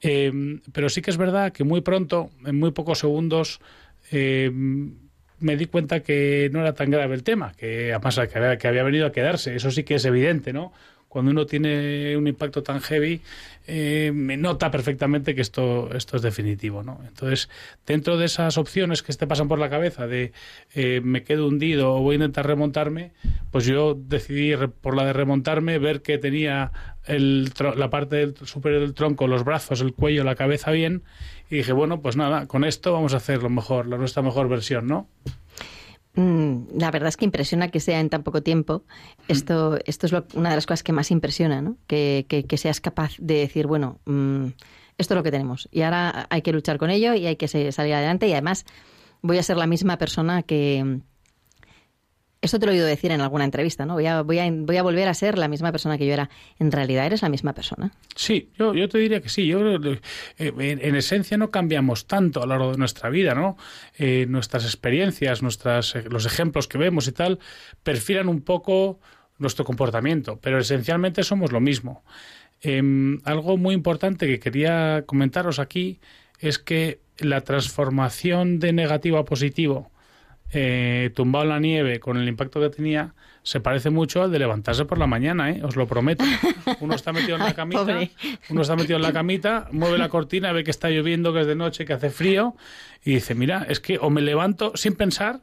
[0.00, 3.60] Eh, pero sí que es verdad que muy pronto, en muy pocos segundos,
[4.10, 4.50] eh,
[5.40, 8.68] me di cuenta que no era tan grave el tema, que además que había, que
[8.68, 9.56] había venido a quedarse.
[9.56, 10.72] Eso sí que es evidente, ¿no?
[11.08, 13.20] Cuando uno tiene un impacto tan heavy,
[13.72, 17.00] eh, me nota perfectamente que esto, esto es definitivo, ¿no?
[17.06, 17.48] Entonces,
[17.86, 20.32] dentro de esas opciones que te pasan por la cabeza de
[20.74, 23.12] eh, me quedo hundido o voy a intentar remontarme,
[23.52, 26.72] pues yo decidí por la de remontarme, ver que tenía
[27.04, 31.04] el, la parte superior del tronco, los brazos, el cuello, la cabeza bien,
[31.48, 34.48] y dije, bueno, pues nada, con esto vamos a hacer lo mejor, la nuestra mejor
[34.48, 35.08] versión, ¿no?
[36.20, 38.84] Mm, La verdad es que impresiona que sea en tan poco tiempo.
[39.28, 41.76] Esto, esto es lo- una de las cosas que más impresiona, ¿no?
[41.86, 44.46] Que, que- que seas capaz de decir, bueno, mm,
[44.98, 47.48] esto es lo que tenemos y ahora hay que luchar con ello y hay que
[47.48, 48.66] salir adelante y además
[49.22, 51.00] voy a ser la misma persona que...
[52.42, 53.94] Esto te lo he oído decir en alguna entrevista, ¿no?
[53.94, 56.30] Voy a, voy, a, volver a ser la misma persona que yo era.
[56.58, 57.92] En realidad eres la misma persona.
[58.16, 59.46] Sí, yo, te diría que sí.
[59.46, 60.00] Yo eh,
[60.38, 63.58] en, en esencia no cambiamos tanto a lo largo de nuestra vida, ¿no?
[63.98, 67.40] Eh, nuestras experiencias, nuestras, eh, los ejemplos que vemos y tal,
[67.82, 69.00] perfilan un poco
[69.36, 72.04] nuestro comportamiento, pero esencialmente somos lo mismo.
[72.62, 76.00] Em, algo muy importante que quería comentaros aquí
[76.38, 79.90] es que la transformación de negativo a positivo
[80.52, 84.38] eh, tumbado en la nieve con el impacto que tenía se parece mucho al de
[84.38, 85.62] levantarse por la mañana, ¿eh?
[85.64, 86.24] os lo prometo.
[86.80, 87.98] Uno está metido en la camita,
[88.50, 91.46] uno está metido en la camita, mueve la cortina, ve que está lloviendo, que es
[91.46, 92.54] de noche, que hace frío
[93.04, 95.40] y dice, mira, es que o me levanto sin pensar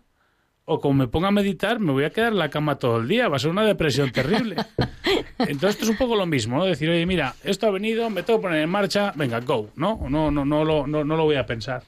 [0.69, 3.07] o como me ponga a meditar me voy a quedar en la cama todo el
[3.07, 4.57] día, va a ser una depresión terrible.
[5.39, 6.65] Entonces esto es un poco lo mismo, ¿no?
[6.65, 10.05] Decir, oye, mira, esto ha venido, me tengo que poner en marcha, venga, go, ¿no?
[10.09, 11.83] No, no, no, lo, no, no lo voy a pensar.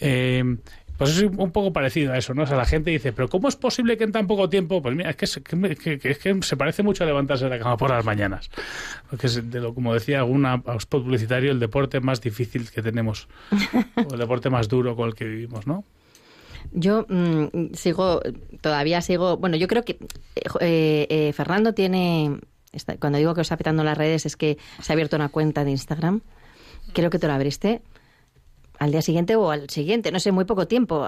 [0.00, 0.42] Eh,
[0.98, 2.42] pues es un poco parecido a eso, ¿no?
[2.42, 4.80] O sea, la gente dice, pero ¿cómo es posible que en tan poco tiempo?
[4.82, 5.42] Pues mira, es que,
[5.76, 8.50] que que- es que se parece mucho a levantarse de la cama por las mañanas.
[9.10, 13.28] Porque es, de lo, como decía alguna spot publicitario, el deporte más difícil que tenemos,
[13.96, 15.84] o el deporte más duro con el que vivimos, ¿no?
[16.72, 18.20] Yo mm, sigo,
[18.60, 19.98] todavía sigo, bueno, yo creo que
[20.60, 22.38] eh, eh, Fernando tiene
[23.00, 25.64] cuando digo que os está petando las redes es que se ha abierto una cuenta
[25.64, 26.20] de Instagram.
[26.92, 27.80] Creo que te lo abriste
[28.78, 31.06] al día siguiente o al siguiente, no sé, muy poco tiempo.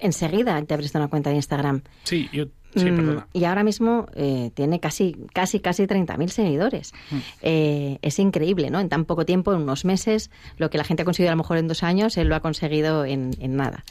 [0.00, 1.82] Enseguida te abriste una cuenta de Instagram.
[2.04, 2.46] Sí, yo...
[2.76, 3.28] Sí, Mm, perdona.
[3.32, 6.92] y ahora mismo eh, tiene casi, casi, casi 30.000 seguidores.
[7.40, 8.78] Eh, es increíble, ¿no?
[8.78, 11.38] En tan poco tiempo, en unos meses, lo que la gente ha conseguido a lo
[11.42, 13.84] mejor en dos años, él lo ha conseguido en, en nada.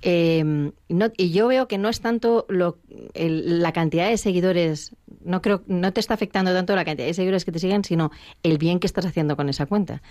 [0.00, 0.42] Eh,
[0.88, 2.78] no- y yo veo que no es tanto lo,
[3.12, 7.14] el- la cantidad de seguidores, no creo, no te está afectando tanto la cantidad de
[7.14, 8.10] seguidores que te siguen, sino
[8.42, 10.02] el bien que estás haciendo con esa cuenta,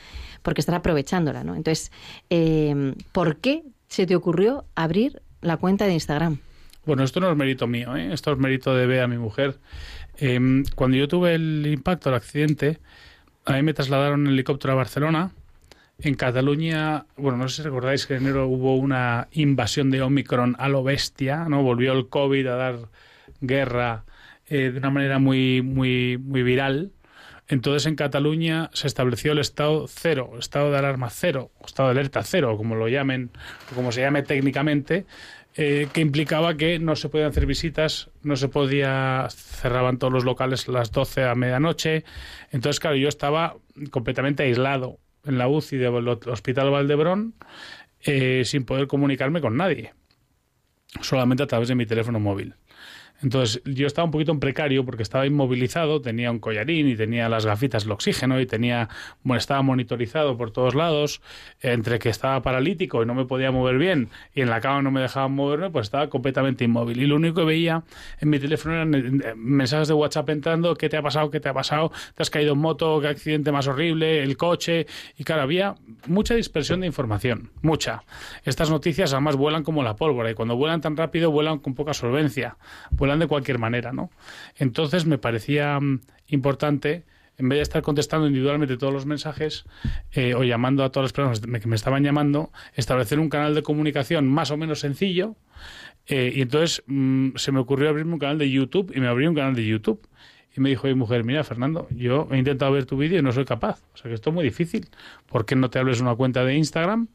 [0.41, 1.55] porque estás aprovechándola, ¿no?
[1.55, 1.91] Entonces,
[2.29, 6.39] eh, ¿por qué se te ocurrió abrir la cuenta de Instagram?
[6.85, 8.11] Bueno, esto no es mérito mío, ¿eh?
[8.11, 9.59] esto es mérito de Bea, mi mujer.
[10.17, 12.79] Em, cuando yo tuve el impacto, el accidente,
[13.45, 15.31] a mí me trasladaron en helicóptero a Barcelona.
[15.99, 20.55] En Cataluña, bueno, no sé si recordáis que en enero hubo una invasión de Omicron
[20.57, 21.61] a lo bestia, ¿no?
[21.61, 22.79] Volvió el COVID a dar
[23.41, 24.05] guerra
[24.51, 26.91] eh, de una manera muy, muy, muy viral.
[27.47, 32.21] Entonces en Cataluña se estableció el estado cero, estado de alarma cero, estado de alerta
[32.23, 33.31] cero, como lo llamen,
[33.73, 35.05] como se llame técnicamente,
[35.55, 40.25] eh, que implicaba que no se podían hacer visitas, no se podía, cerraban todos los
[40.25, 42.03] locales a las 12 a medianoche.
[42.51, 43.55] Entonces, claro, yo estaba
[43.89, 47.35] completamente aislado en la UCI del Hospital Valdebrón
[48.01, 49.93] eh, sin poder comunicarme con nadie,
[50.99, 52.55] solamente a través de mi teléfono móvil.
[53.23, 57.29] Entonces yo estaba un poquito en precario porque estaba inmovilizado, tenía un collarín y tenía
[57.29, 58.89] las gafitas del oxígeno y tenía,
[59.23, 61.21] bueno, estaba monitorizado por todos lados,
[61.61, 64.91] entre que estaba paralítico y no me podía mover bien y en la cama no
[64.91, 67.01] me dejaban moverme, pues estaba completamente inmóvil.
[67.01, 67.83] Y lo único que veía
[68.19, 71.29] en mi teléfono eran eh, mensajes de WhatsApp entrando, ¿qué te ha pasado?
[71.29, 71.91] ¿Qué te ha pasado?
[72.15, 72.99] ¿Te has caído en moto?
[73.01, 74.23] ¿Qué accidente más horrible?
[74.23, 74.87] ¿El coche?
[75.17, 75.75] Y claro, había
[76.07, 78.03] mucha dispersión de información, mucha.
[78.43, 81.93] Estas noticias además vuelan como la pólvora y cuando vuelan tan rápido vuelan con poca
[81.93, 82.57] solvencia,
[83.19, 84.09] de cualquier manera, ¿no?
[84.55, 87.03] Entonces me parecía mm, importante
[87.37, 89.65] en vez de estar contestando individualmente todos los mensajes
[90.11, 93.63] eh, o llamando a todas las personas que me estaban llamando, establecer un canal de
[93.63, 95.35] comunicación más o menos sencillo.
[96.07, 99.27] eh, y entonces mm, se me ocurrió abrirme un canal de YouTube y me abrí
[99.27, 100.07] un canal de YouTube.
[100.55, 103.31] Y me dijo mi mujer, mira Fernando, yo he intentado ver tu vídeo y no
[103.31, 103.81] soy capaz.
[103.93, 104.89] O sea que esto es muy difícil.
[105.25, 107.07] ¿Por qué no te hables una cuenta de Instagram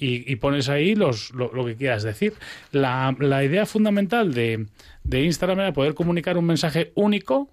[0.00, 2.32] y, pones ahí los, lo, que quieras decir?
[2.72, 4.66] La, la idea fundamental de,
[5.04, 7.50] de Instagram era poder comunicar un mensaje único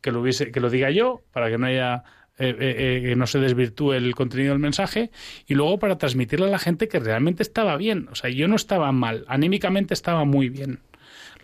[0.00, 2.02] que lo hubiese, que lo diga yo, para que no haya
[2.38, 5.10] eh, eh, eh, no se desvirtúe el contenido del mensaje
[5.46, 8.08] y luego para transmitirle a la gente que realmente estaba bien.
[8.10, 10.80] O sea, yo no estaba mal, anímicamente estaba muy bien.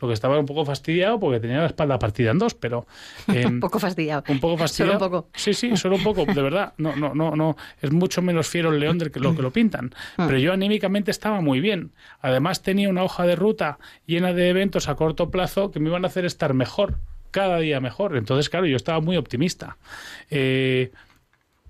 [0.01, 2.87] Lo que estaba un poco fastidiado porque tenía la espalda partida en dos, pero
[3.33, 4.25] eh, un poco fastidiado.
[4.29, 4.99] un poco fastidiado.
[4.99, 5.29] Solo un poco.
[5.35, 6.75] Sí, sí, solo un poco, de verdad.
[6.79, 7.57] No, no, no, no.
[7.81, 9.95] Es mucho menos fiero el león que lo que lo pintan.
[10.17, 11.93] Pero yo anímicamente estaba muy bien.
[12.21, 16.05] Además tenía una hoja de ruta llena de eventos a corto plazo que me iban
[16.05, 16.99] a hacer estar mejor,
[17.31, 18.17] cada día mejor.
[18.17, 19.77] Entonces, claro, yo estaba muy optimista.
[20.31, 20.91] Eh,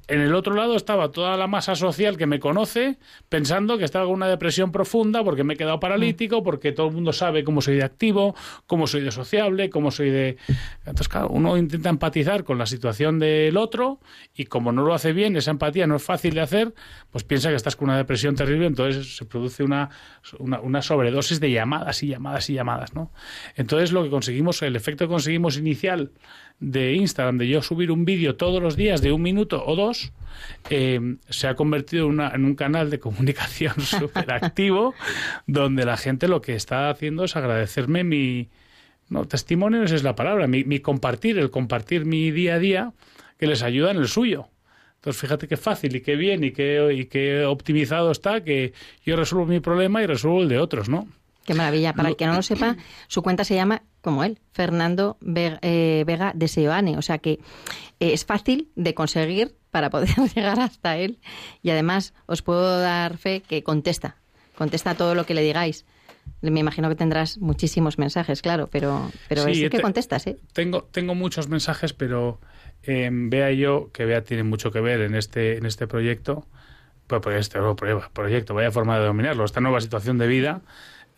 [0.08, 4.06] en el otro lado estaba toda la masa social que me conoce pensando que estaba
[4.06, 7.60] con una depresión profunda porque me he quedado paralítico, porque todo el mundo sabe cómo
[7.60, 8.34] soy de activo,
[8.66, 10.38] cómo soy de sociable, cómo soy de...
[10.80, 14.00] Entonces, claro, uno intenta empatizar con la situación del otro
[14.34, 16.74] y como no lo hace bien, esa empatía no es fácil de hacer,
[17.10, 19.90] pues piensa que estás con una depresión terrible, entonces se produce una,
[20.38, 23.12] una, una sobredosis de llamadas y llamadas y llamadas, ¿no?
[23.56, 26.12] Entonces lo que conseguimos, el efecto que conseguimos inicial
[26.60, 30.12] de Instagram, de yo subir un vídeo todos los días de un minuto o dos,
[30.70, 34.94] eh, se ha convertido en, una- en un canal de comunicación súper activo,
[35.46, 38.48] donde la gente lo que está haciendo es agradecerme mi...
[39.08, 42.92] No, testimonio es la palabra, mi, mi compartir, el compartir mi día a día,
[43.38, 44.48] que les ayuda en el suyo.
[44.96, 48.74] Entonces, fíjate qué fácil y qué bien y qué, y qué optimizado está que
[49.06, 51.08] yo resuelvo mi problema y resuelvo el de otros, ¿no?
[51.46, 51.94] Qué maravilla.
[51.94, 56.32] Para el que no lo sepa, su cuenta se llama como él, Fernando eh, Vega
[56.34, 56.96] de Seoane.
[56.98, 57.32] O sea que
[58.00, 61.18] eh, es fácil de conseguir para poder llegar hasta él.
[61.62, 64.16] Y además os puedo dar fe que contesta.
[64.56, 65.84] Contesta todo lo que le digáis.
[66.40, 70.36] Me imagino que tendrás muchísimos mensajes, claro, pero, pero Sí, es que te- contestas, ¿eh?
[70.52, 72.38] Tengo, tengo muchos mensajes, pero
[72.82, 76.46] eh, Bea y yo, que Bea tiene mucho que ver en este, en este proyecto,
[77.06, 80.60] pues, pues este nuevo pro- proyecto, vaya forma de dominarlo, esta nueva situación de vida,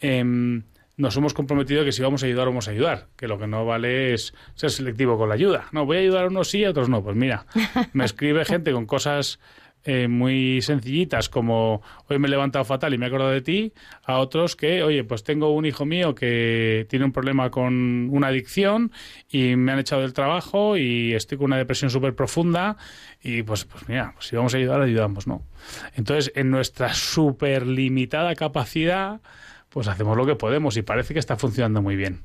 [0.00, 0.62] em,
[1.00, 3.08] nos hemos comprometido que si vamos a ayudar, vamos a ayudar.
[3.16, 5.66] Que lo que no vale es ser selectivo con la ayuda.
[5.72, 7.02] No, voy a ayudar a unos sí y a otros no.
[7.02, 7.46] Pues mira,
[7.92, 9.40] me escribe gente con cosas
[9.82, 13.72] eh, muy sencillitas como hoy me he levantado fatal y me he acordado de ti,
[14.04, 18.26] a otros que, oye, pues tengo un hijo mío que tiene un problema con una
[18.26, 18.92] adicción
[19.30, 22.76] y me han echado del trabajo y estoy con una depresión súper profunda
[23.22, 25.46] y pues, pues mira, pues si vamos a ayudar, ayudamos, ¿no?
[25.94, 29.22] Entonces, en nuestra súper limitada capacidad,
[29.70, 32.20] pues hacemos lo que podemos y parece que está funcionando muy bien.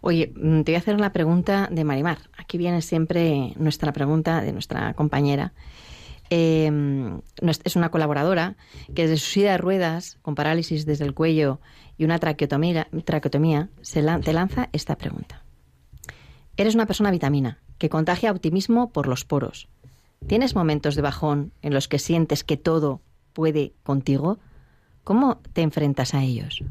[0.00, 2.18] Oye, mm, te voy a hacer una pregunta de Marimar.
[2.36, 5.52] Aquí viene siempre nuestra pregunta de nuestra compañera.
[6.30, 6.70] Eh,
[7.64, 8.56] es una colaboradora
[8.94, 11.58] que desde su silla de ruedas, con parálisis desde el cuello
[11.96, 15.42] y una traqueotomía, traqueotomía se te lanza esta pregunta.
[16.58, 19.68] Eres una persona vitamina que contagia optimismo por los poros.
[20.26, 23.00] ¿Tienes momentos de bajón en los que sientes que todo
[23.32, 24.38] puede contigo?
[25.08, 26.62] ¿Cómo te enfrentas a ellos?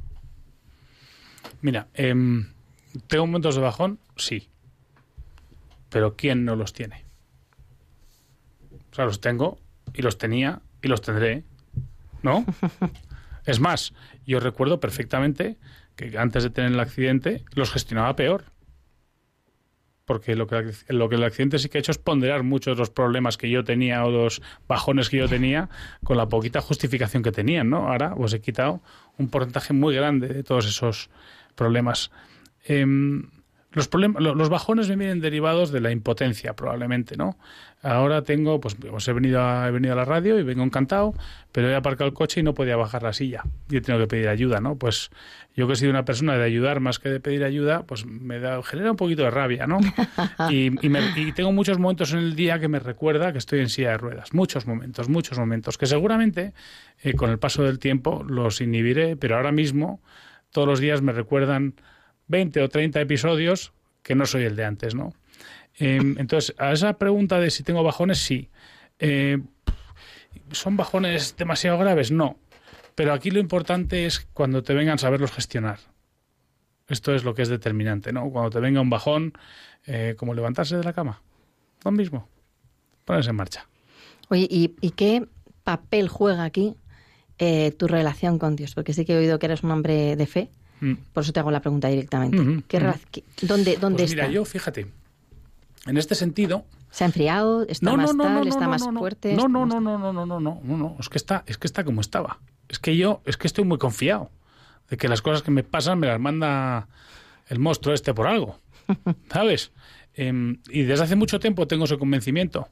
[1.61, 2.45] Mira, em,
[3.07, 3.97] ¿tengo momentos de bajón?
[4.15, 4.47] Sí.
[5.89, 7.03] Pero ¿quién no los tiene?
[8.91, 9.57] O sea, los tengo
[9.91, 11.45] y los tenía y los tendré.
[12.21, 12.45] ¿No?
[13.47, 13.95] es más,
[14.27, 15.57] yo recuerdo perfectamente
[15.95, 18.45] que antes de tener el accidente los gestionaba peor
[20.07, 22.79] porque lo que, lo que el accidente sí que ha hecho es ponderar muchos de
[22.79, 25.69] los problemas que yo tenía o los bajones que yo tenía
[26.01, 27.89] con la poquita justificación que tenían, ¿no?
[27.89, 28.79] Ahora os he quitado
[29.17, 31.09] un porcentaje muy grande de todos esos
[31.55, 32.09] problemas.
[32.63, 33.29] Em,
[33.77, 37.37] los, problemas, los bajones me vienen derivados de la impotencia, probablemente, ¿no?
[37.83, 38.75] Ahora tengo, pues,
[39.07, 41.13] he, venido a, he venido a la radio y vengo encantado,
[41.51, 43.43] pero he aparcado el coche y no podía bajar la silla.
[43.69, 44.77] Y he tenido que pedir ayuda, ¿no?
[44.77, 45.11] Pues
[45.55, 48.39] yo que he sido una persona de ayudar más que de pedir ayuda, pues me
[48.39, 49.79] da, genera un poquito de rabia, ¿no?
[50.49, 50.71] y,
[51.33, 54.33] tengo muchos momentos en el día que me recuerda que estoy en silla de ruedas.
[54.33, 56.53] Muchos momentos, muchos momentos, que seguramente
[57.03, 60.01] eh, con el paso del tiempo los inhibiré, pero ahora mismo
[60.51, 61.75] todos los días me recuerdan
[62.27, 63.73] 20 o 30 episodios
[64.03, 65.13] que no soy el de antes, ¿no?
[65.79, 68.49] Em, entonces, a esa pregunta de si tengo bajones, sí.
[68.99, 69.39] Eh,
[70.51, 72.11] ¿Son bajones demasiado graves?
[72.11, 72.37] No.
[72.95, 75.79] Pero aquí lo importante es cuando te vengan saberlos gestionar.
[76.87, 78.29] Esto es lo que es determinante, ¿no?
[78.31, 79.33] Cuando te venga un bajón,
[79.85, 81.21] eh, como levantarse de la cama.
[81.83, 82.27] Lo mismo.
[83.05, 83.67] Ponerse en marcha.
[84.29, 85.27] Oye, ¿y, qué
[85.63, 86.75] papel juega aquí
[87.37, 88.73] eh, tu relación con Dios?
[88.73, 90.49] Porque sí que he oído que eres un hombre de fe.
[90.79, 90.93] Mm.
[91.13, 92.37] Por eso te hago la pregunta directamente.
[93.41, 94.23] ¿Dónde, dónde pues está?
[94.23, 94.87] Mira, yo fíjate,
[95.85, 96.65] en este sentido.
[96.91, 97.63] ¿Se ha enfriado?
[97.67, 98.47] ¿Está más tal?
[98.47, 99.33] ¿Está más fuerte?
[99.33, 101.83] No, no, no, no, no, no, no, no, no, es que está, es que está
[101.83, 102.39] como estaba.
[102.69, 104.29] Es que yo, es que estoy muy confiado
[104.89, 106.87] de que las cosas que me pasan me las manda
[107.47, 108.59] el monstruo este por algo,
[109.31, 109.71] ¿sabes?
[110.13, 112.67] Em, y desde hace mucho tiempo tengo ese convencimiento.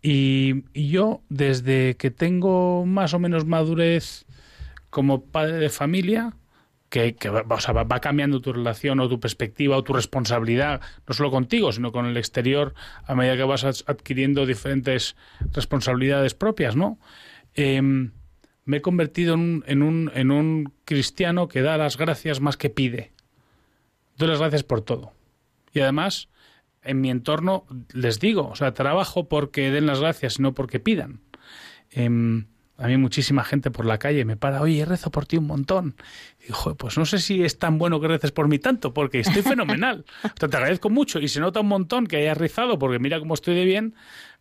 [0.00, 4.24] y, yo, desde que tengo más o menos madurez
[4.90, 6.34] como padre de familia,
[6.88, 11.92] que, va, cambiando tu relación o tu perspectiva o tu responsabilidad, no solo contigo, sino
[11.92, 12.74] con el exterior,
[13.06, 15.16] a medida que vas adquiriendo diferentes
[15.52, 16.98] responsabilidades propias, ¿no?
[17.54, 18.12] Em,
[18.64, 23.12] me he convertido en un, en, un, cristiano que da las gracias más que pide.
[24.16, 25.12] Doy las gracias por todo.
[25.72, 26.28] Y además,
[26.82, 31.20] en mi entorno les digo, o sea, trabajo porque den las gracias, no porque pidan.
[31.90, 32.46] Em,
[32.78, 35.96] a mí muchísima gente por la calle me para, oye, rezo por ti un montón.
[36.40, 39.18] Y digo, pues no sé si es tan bueno que reces por mí tanto, porque
[39.18, 40.04] estoy fenomenal.
[40.38, 43.56] te agradezco mucho y se nota un montón que hayas rezado, porque mira cómo estoy
[43.56, 43.94] de bien,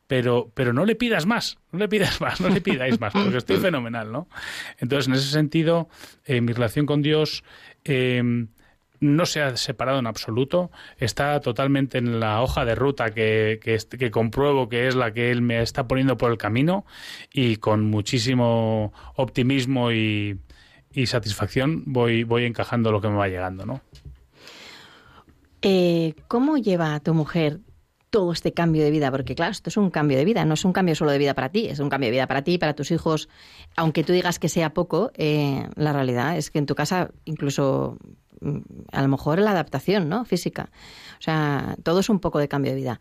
[0.06, 3.38] pero, pero no le pidas más, no le pidas más, no le pidáis más, porque
[3.38, 4.28] estoy fenomenal, ¿no?
[4.78, 5.90] Entonces, en ese sentido,
[6.26, 7.44] eh, mi relación con Dios...
[7.84, 8.48] Eh,
[9.00, 14.12] no se ha separado en absoluto, está totalmente en la hoja de ruta que, que,
[14.12, 16.86] compruebo que es la que él me está poniendo por el camino
[17.32, 20.40] y con muchísimo optimismo y,
[21.06, 23.82] satisfacción voy, voy encajando lo que me va llegando, ¿no?
[25.62, 27.60] Eh, ¿Cómo lleva tu mujer
[28.10, 29.12] todo este cambio de vida?
[29.12, 31.36] Porque claro, esto es un cambio de vida, no es un cambio solo de vida
[31.36, 33.30] para ti, es un cambio de vida para ti, para tus hijos.
[33.76, 37.98] Aunque tú digas que sea poco, eh, la realidad es que en tu casa incluso
[38.92, 40.26] a lo mejor la adaptación ¿no?
[40.26, 40.70] física.
[41.20, 43.00] O sea, todo es un poco de cambio de vida.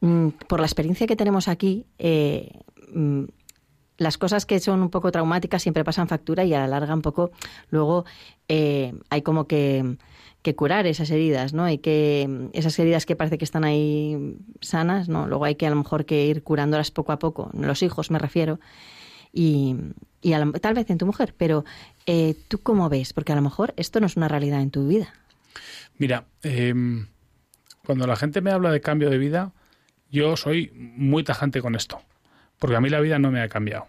[0.00, 2.50] Mm, por la experiencia que tenemos aquí, eh,
[2.92, 3.24] mm,
[3.98, 7.02] las cosas que son un poco traumáticas siempre pasan factura y a la larga un
[7.02, 7.32] poco
[7.68, 8.04] luego
[8.48, 9.96] eh, hay como que,
[10.56, 11.64] curar esas heridas, ¿no?
[11.64, 15.26] Hay que esas heridas que parece que están ahí sanas, ¿no?
[15.26, 17.50] Luego hay que a lo mejor que ir curándolas poco a poco.
[17.52, 18.58] Los hijos me refiero
[19.32, 19.76] y,
[20.60, 21.64] tal vez en tu mujer, pero
[22.06, 23.12] eh, ¿tú cómo ves?
[23.12, 25.12] Porque a lo mejor esto no es una realidad en tu vida.
[25.98, 27.06] Mira, em,
[27.84, 29.52] cuando la gente me habla de cambio de vida,
[30.10, 32.00] yo soy muy tajante con esto,
[32.58, 33.86] porque a mí la vida no me ha cambiado.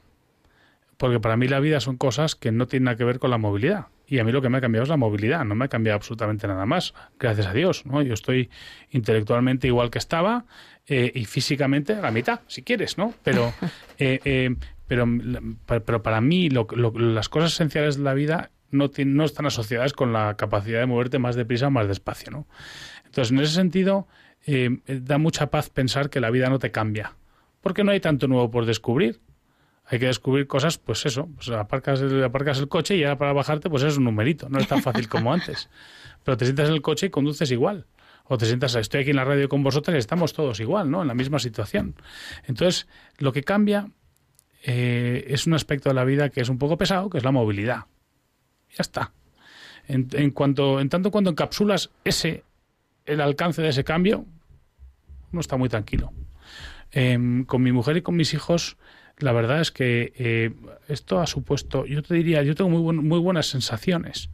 [0.97, 3.37] Porque para mí la vida son cosas que no tienen nada que ver con la
[3.37, 3.87] movilidad.
[4.05, 5.95] Y a mí lo que me ha cambiado es la movilidad, no me ha cambiado
[5.95, 7.85] absolutamente nada más, gracias a Dios.
[7.85, 8.01] ¿no?
[8.01, 8.49] Yo estoy
[8.89, 10.45] intelectualmente igual que estaba
[10.87, 13.13] eh, y físicamente a la mitad, si quieres, ¿no?
[13.23, 13.53] Pero
[13.99, 14.55] eh,
[14.89, 15.05] pero,
[15.67, 20.35] pero para mí las cosas esenciales de la vida no, no están asociadas con la
[20.35, 22.31] capacidad de moverte más deprisa o más despacio.
[22.31, 22.47] ¿no?
[23.05, 24.07] Entonces, en ese sentido,
[24.47, 27.13] eh, da mucha paz pensar que la vida no te cambia,
[27.61, 29.19] porque no hay tanto nuevo por descubrir.
[29.85, 33.33] hay que descubrir cosas, pues eso, pues aparcas, el, aparcas el coche y ahora para
[33.33, 35.69] bajarte, pues es un numerito, no es tan fácil como antes.
[36.23, 37.85] Pero te sientas en el coche y conduces igual.
[38.25, 41.03] O te sientas, estoy aquí en la radio con vosotros y estamos todos igual, ¿no?
[41.03, 41.95] En la misma situación.
[42.47, 42.87] Entonces,
[43.17, 43.89] lo que cambia
[44.64, 47.32] eh, es un aspecto de la vida que es un poco pesado, que es la
[47.32, 47.86] movilidad.
[48.70, 49.14] Ya está.
[49.88, 52.43] En, cuanto, en tanto cuando encapsulas ese,
[53.07, 54.26] el alcance de ese cambio,
[55.32, 56.14] uno está muy tranquilo.
[56.91, 58.78] Em, con mi mujer y con mis hijos,
[59.18, 60.51] la verdad es que eh,
[60.88, 64.30] esto ha supuesto, yo te diría, yo tengo muy, muy buenas sensaciones.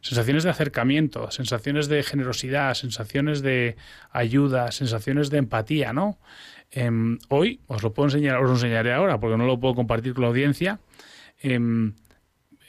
[0.00, 3.76] Sensaciones de acercamiento, sensaciones de generosidad, sensaciones de
[4.12, 6.18] ayuda, sensaciones de empatía, ¿no?
[6.70, 10.14] Em, hoy os lo puedo enseñar, os lo enseñaré ahora porque no lo puedo compartir
[10.14, 10.80] con la audiencia.
[11.40, 11.94] Em,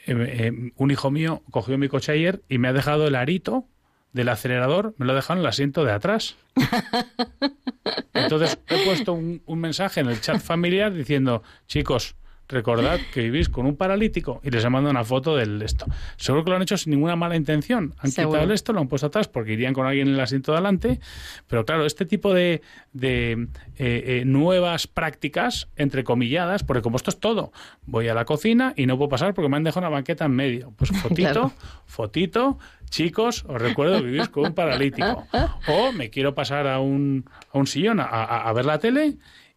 [0.06, 3.68] un hijo mío cogió mi coche ayer y me ha dejado el arito
[4.12, 6.36] del acelerador, me lo ha dejado en el asiento de atrás.
[8.12, 12.16] Entonces he puesto un, un mensaje en el chat familiar diciendo, chicos,
[12.48, 15.86] recordad que vivís con un paralítico y les he mandado una foto del esto.
[16.16, 17.94] Seguro que lo han hecho sin ninguna mala intención.
[17.98, 18.32] Han Seguro.
[18.38, 20.58] quitado el esto, lo han puesto atrás porque irían con alguien en el asiento de
[20.58, 21.00] adelante.
[21.46, 22.60] Pero claro, este tipo de,
[22.92, 27.52] de eh, eh, nuevas prácticas, entrecomilladas, porque como esto es todo,
[27.86, 30.32] voy a la cocina y no puedo pasar porque me han dejado una banqueta en
[30.32, 30.72] medio.
[30.76, 31.52] Pues fotito, Claro.
[31.86, 32.58] fotito,
[32.90, 35.26] chicos, os recuerdo vivís con un paralítico.
[35.68, 39.16] O me quiero pasar a un, a un sillón a, a- a ver la tele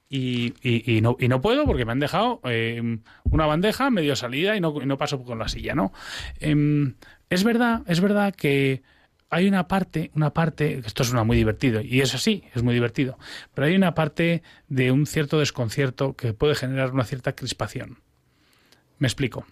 [0.09, 4.15] y, y- y no, y no puedo porque me han dejado eh, una bandeja medio
[4.15, 5.91] salida y no, y no paso con la silla, ¿no?
[6.39, 6.95] Em,
[7.29, 8.83] es verdad, es verdad que
[9.29, 12.73] hay una parte, una parte, esto es una muy divertido, y es así, es muy
[12.75, 13.17] divertido,
[13.53, 17.99] pero hay una parte de un cierto desconcierto que puede generar una cierta crispación.
[18.99, 19.45] Me explico.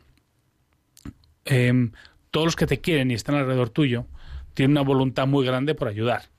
[1.46, 1.92] Em,
[2.32, 4.06] todos los que te quieren y están alrededor tuyo
[4.54, 6.30] tienen una voluntad muy grande por ayudar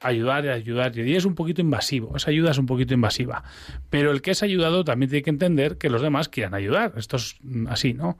[0.00, 0.96] ayudar y ayudar.
[0.98, 3.44] Y es un poquito invasivo, esa ayuda es un poquito invasiva.
[3.90, 6.92] Pero el que es ayudado también tiene que entender que los demás quieran ayudar.
[6.96, 8.18] Esto es mm, así, ¿no?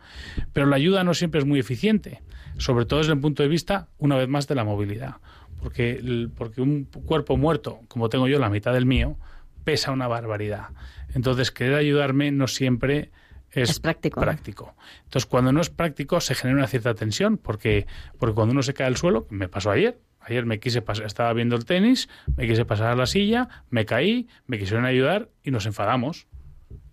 [0.53, 2.23] Pero la ayuda no siempre es muy eficiente,
[2.59, 5.17] sobre todo desde el punto de vista, una vez más, de la movilidad.
[5.61, 9.17] Porque, porque un cuerpo muerto, como tengo yo la mitad del mío,
[9.65, 10.69] pesa una barbaridad.
[11.15, 13.11] Entonces, querer ayudarme no siempre
[13.51, 14.21] es, Es práctico.
[14.21, 14.77] práctico.
[15.05, 17.87] Entonces, cuando no es práctico, se genera una cierta tensión, porque,
[18.19, 19.99] porque cuando uno se cae al suelo, me pasó ayer,
[20.29, 23.87] Ayer me quise pasar, estaba viendo el tenis, me quise pasar a la silla, me
[23.87, 26.27] caí, me quisieron ayudar y nos enfadamos.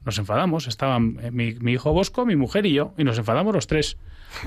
[0.06, 0.68] Nos enfadamos.
[0.68, 3.98] Estaban eh, mi, hijo Bosco, mi mujer y yo, y nos enfadamos los tres.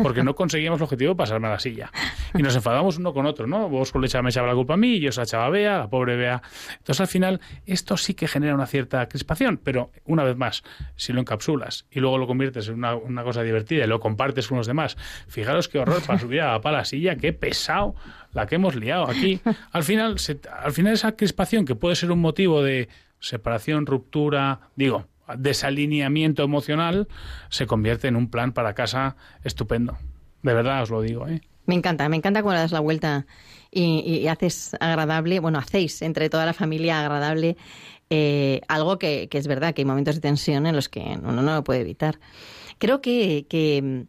[0.02, 1.92] Porque no conseguíamos el objetivo de pasarme a la silla.
[2.34, 3.68] Y nos enfadamos uno con otro, ¿no?
[3.68, 5.78] Bosco le echaba, me echaba la culpa a mí yo se la echaba a Bea,
[5.78, 6.42] la pobre Bea.
[6.78, 10.64] Entonces, al final, esto sí que genera una cierta crispación, pero una vez más,
[10.96, 14.48] si lo encapsulas y luego lo conviertes en una, una cosa divertida y lo compartes
[14.48, 14.96] con los demás,
[15.28, 17.94] fijaros qué horror para subir a la silla, qué pesado
[18.32, 19.40] la que hemos liado aquí.
[19.72, 20.16] Al final,
[20.62, 22.88] al final esa crispación que puede ser un motivo de
[23.18, 27.08] separación, ruptura, digo, desalineamiento emocional,
[27.48, 29.96] se convierte en un plan para casa estupendo.
[30.42, 31.40] De verdad os lo digo, ¿eh?
[31.66, 33.26] Me encanta, me encanta cuando das la vuelta
[33.72, 37.56] y, y haces agradable, bueno, hacéis entre toda la familia agradable
[38.08, 41.42] eh, algo que, que es verdad, que hay momentos de tensión en los que uno
[41.42, 42.20] no lo puede evitar.
[42.78, 44.06] Creo que, que,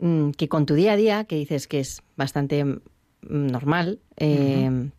[0.00, 2.80] mm, que con tu día a día, que dices que es bastante mm,
[3.22, 4.90] normal, eh,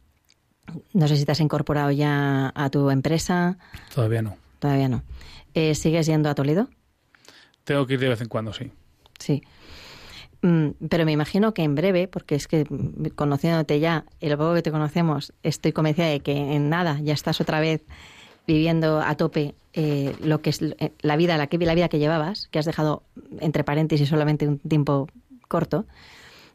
[0.93, 3.57] no sé si te has incorporado ya a tu empresa,
[3.93, 4.35] Todavía no.
[4.59, 5.03] Todavía no.
[5.53, 6.69] Eh, ¿Sigues yendo a Toledo?
[7.63, 8.71] Tengo que ir de vez en cuando, sí.
[9.19, 9.43] Sí.
[10.41, 12.65] Mm, Pero me imagino que en breve, porque es que
[13.15, 17.13] conociéndote ya, y lo poco que te conocemos, estoy convencida de que en nada ya
[17.13, 17.83] estás otra vez
[18.45, 21.99] viviendo a tope eh, lo que es eh, la vida, la, que, la vida que
[21.99, 23.03] llevabas, que has dejado
[23.39, 25.07] entre paréntesis solamente un tiempo
[25.47, 25.85] corto.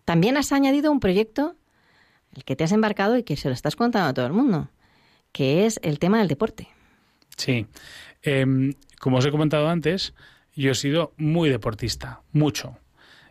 [0.04, 1.54] También has añadido un proyecto
[2.34, 4.68] el que te has embarcado y que se lo estás contando a todo el mundo,
[5.32, 6.68] que es el tema del deporte.
[7.42, 7.66] Sí.
[8.22, 10.14] Em, como os he comentado antes,
[10.54, 12.78] yo he sido muy deportista, mucho.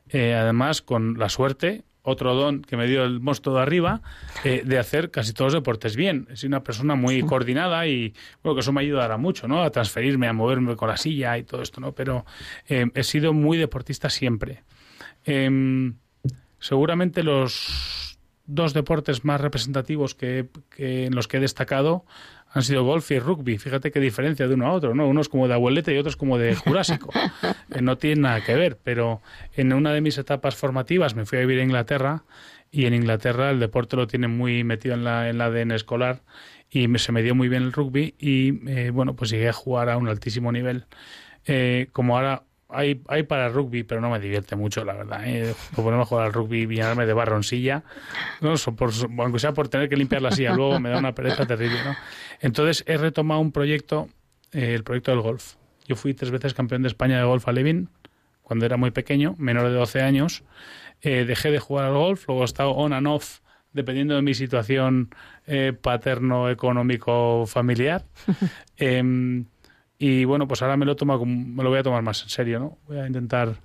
[0.10, 4.02] Eh, además, con la suerte, otro don que me dio el monstruo de arriba,
[4.44, 6.28] eh, de hacer casi todos los deportes bien.
[6.34, 9.64] Soy una persona muy coordinada y bueno, que eso me ayudará mucho, ¿no?
[9.64, 11.94] A transferirme, a moverme con la silla y todo esto, ¿no?
[11.94, 12.26] Pero
[12.68, 14.64] eh, he sido muy deportista siempre.
[15.24, 15.96] Em,
[16.60, 22.04] seguramente los dos deportes más representativos que, que en los que he destacado
[22.54, 23.58] han sido golf y rugby.
[23.58, 25.08] Fíjate qué diferencia de uno a otro, ¿no?
[25.08, 27.10] Uno es como de abuelete y otro es como de jurásico.
[27.74, 29.22] Eh, no tienen nada que ver, pero
[29.56, 32.26] en una de mis etapas formativas me fui a vivir a Inglaterra
[32.70, 36.22] y en Inglaterra el deporte lo tienen muy metido en la, en la ADN escolar
[36.70, 39.54] y me- se me dio muy bien el rugby y eh, bueno, pues llegué a
[39.54, 40.84] jugar a un altísimo nivel.
[41.46, 45.22] Eh, como ahora hay, hay para rugby, pero no me divierte mucho, la verdad.
[45.26, 45.54] ¿eh?
[45.76, 47.84] Por ponerme a jugar al rugby y llenarme de barro en silla,
[48.42, 48.58] ¿no?
[48.58, 51.46] So- por- aunque sea por tener que limpiar la silla, luego me da una pereza
[51.46, 51.78] terrible.
[51.84, 51.96] ¿no?
[52.40, 54.10] Entonces he retomado un proyecto,
[54.52, 55.56] eh, el proyecto del golf.
[55.88, 57.90] Yo fui tres veces campeón de España de golf a Levin
[58.44, 60.44] cuando era muy pequeño, menor de 12 años.
[61.02, 63.40] Eh, dejé de jugar al golf, luego he estado on and off
[63.74, 65.10] dependiendo de mi situación
[65.48, 68.04] eh, paterno, económico, familiar.
[68.78, 69.46] Em,
[70.02, 72.60] y bueno, pues ahora me lo, tomo me lo voy a tomar más en serio,
[72.60, 72.80] ¿no?
[72.88, 73.58] Voy a intentar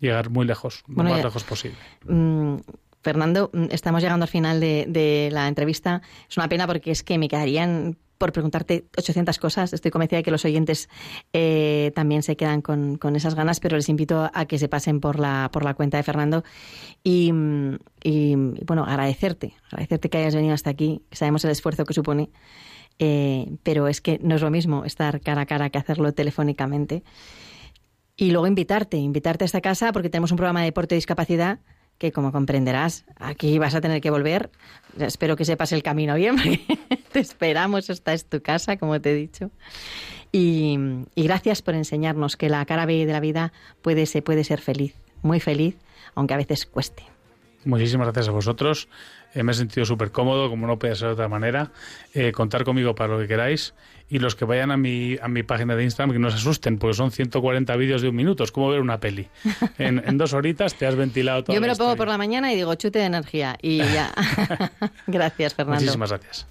[0.00, 1.76] llegar muy lejos, lo más lejos posible.
[2.08, 2.56] Mm,
[3.02, 6.02] Fernando, mm, estamos llegando al final de, la entrevista.
[6.28, 9.72] Es una pena porque es que me quedarían por preguntarte 800 cosas.
[9.72, 10.88] Estoy convencida de que los oyentes
[11.32, 15.20] eh, también se quedan con, esas ganas, pero les invito a que se pasen por
[15.20, 16.42] la, por la cuenta de Fernando.
[17.04, 21.02] Y, bueno, agradecerte, agradecerte que hayas venido hasta aquí.
[21.12, 22.30] Sabemos el esfuerzo que supone,
[22.98, 27.02] eh, pero es que no es lo mismo estar cara a cara que hacerlo telefónicamente.
[28.16, 31.58] Y luego invitarte, invitarte a esta casa porque tenemos un programa de deporte y discapacidad
[31.98, 34.50] que como comprenderás, aquí vas a tener que volver.
[34.98, 36.60] Espero que sepas el camino bien, porque
[37.12, 39.50] te esperamos, esta es tu casa, como te he dicho.
[40.32, 40.78] Y,
[41.16, 44.94] gracias por enseñarnos que la cara B de la vida puede, se puede ser feliz,
[45.22, 45.76] muy feliz,
[46.14, 47.04] aunque a veces cueste.
[47.64, 48.88] Muchísimas gracias a vosotros.
[49.36, 51.70] Eh, me he sentido súper cómodo, como no puede ser de otra manera.
[52.14, 53.74] Eh, contar conmigo para lo que queráis.
[54.08, 56.78] Y los que vayan a mi, a mi página de Instagram, que no se asusten,
[56.78, 58.44] porque son 140 vídeos de un minuto.
[58.44, 59.28] Es como ver una peli.
[59.78, 61.54] En, dos horitas te has ventilado todo.
[61.54, 63.58] Yo me lo pongo por la mañana y digo chute de energía.
[63.60, 64.10] Y ya.
[65.06, 65.80] gracias, Fernando.
[65.82, 66.46] Muchísimas gracias.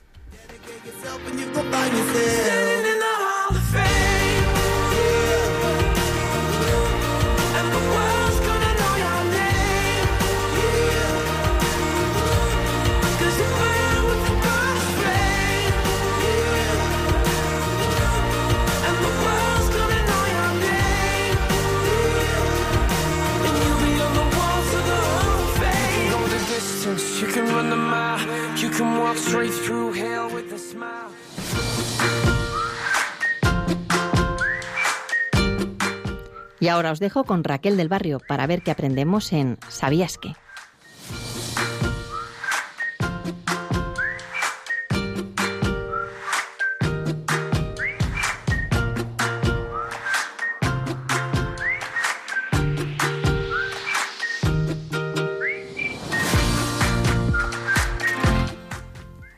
[36.60, 40.36] Y ahora os dejo con Raquel del Barrio para ver qué aprendemos en ¿Sabías qué?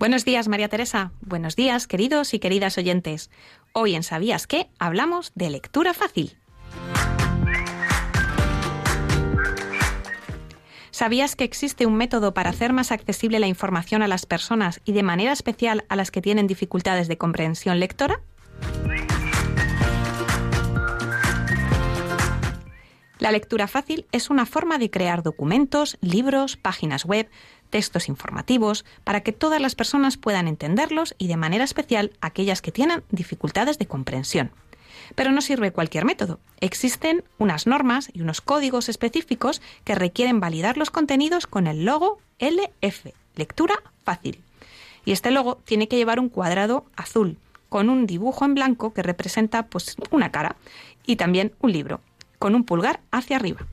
[0.08, 1.12] Buenos días, María Teresa.
[1.20, 3.30] Buenos días, queridos y queridas oyentes.
[3.74, 4.70] Hoy en ¿Sabías qué?
[4.80, 6.38] hablamos de lectura fácil.
[10.92, 14.94] ¿Sabías que existe un método para hacer más accesible la información a las personas y
[14.94, 18.22] de manera especial a las que tienen dificultades de comprensión lectora?
[23.20, 27.30] La lectura fácil es una forma de crear documentos, libros, páginas web,
[27.70, 32.72] textos informativos, para que todas las personas puedan entenderlos y de manera especial aquellas que
[32.72, 34.52] tienen dificultades de comprensión.
[35.16, 36.40] Pero no sirve cualquier método.
[36.60, 42.20] Existen unas normas y unos códigos específicos que requieren validar los contenidos con el logo
[42.40, 44.42] LF, lectura fácil.
[45.06, 47.38] Y este logo tiene que llevar un cuadrado azul
[47.70, 50.56] con un dibujo en blanco que representa pues una cara
[51.06, 52.02] y también un libro
[52.40, 53.66] con un pulgar hacia arriba.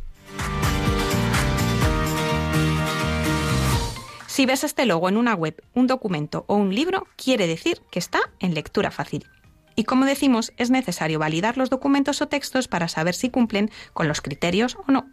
[4.34, 8.00] Si ves este logo en una web, un documento o un libro, quiere decir que
[8.00, 9.28] está en lectura fácil.
[9.76, 14.08] Y como decimos, es necesario validar los documentos o textos para saber si cumplen con
[14.08, 15.06] los criterios o no.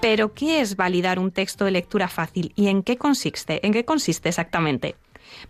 [0.00, 3.66] Pero, ¿qué es validar un texto de lectura fácil y en qué consiste?
[3.66, 4.94] ¿En qué consiste exactamente?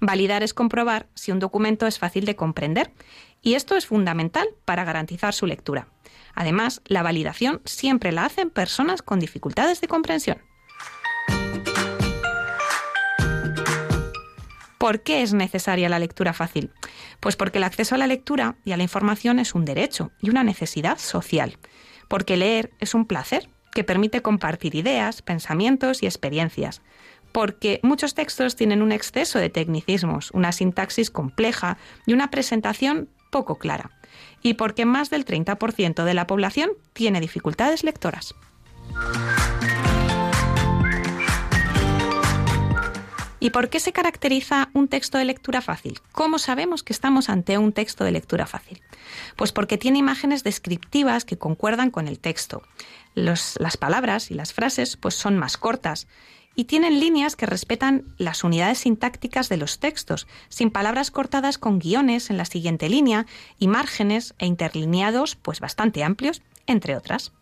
[0.01, 2.93] Validar es comprobar si un documento es fácil de comprender,
[3.40, 5.88] y esto es fundamental para garantizar su lectura.
[6.34, 10.38] Además, la validación siempre la hacen personas con dificultades de comprensión.
[14.78, 16.72] ¿Por qué es necesaria la lectura fácil?
[17.20, 20.28] Pues porque el acceso a la lectura y a la información es un derecho y
[20.28, 21.59] una necesidad social.
[22.09, 26.82] Porque leer es un placer que permite compartir ideas, pensamientos y experiencias.
[27.33, 33.57] Porque muchos textos tienen un exceso de tecnicismos, una sintaxis compleja y una presentación poco
[33.57, 33.91] clara
[34.43, 38.35] y porque más del 30% de la población tiene dificultades lectoras.
[43.41, 45.99] ¿Y por qué se caracteriza un texto de lectura fácil?
[46.12, 48.80] ¿Cómo sabemos que estamos ante un texto de lectura fácil?
[49.35, 52.62] Pues porque tiene imágenes descriptivas que concuerdan con el texto.
[53.14, 56.07] las palabras y las frases pues son más cortas
[56.55, 61.79] y tienen líneas que respetan las unidades sintácticas de los textos, sin palabras cortadas con
[61.79, 63.27] guiones en la siguiente línea
[63.59, 67.33] y márgenes e interlineados pues bastante amplios, entre otras.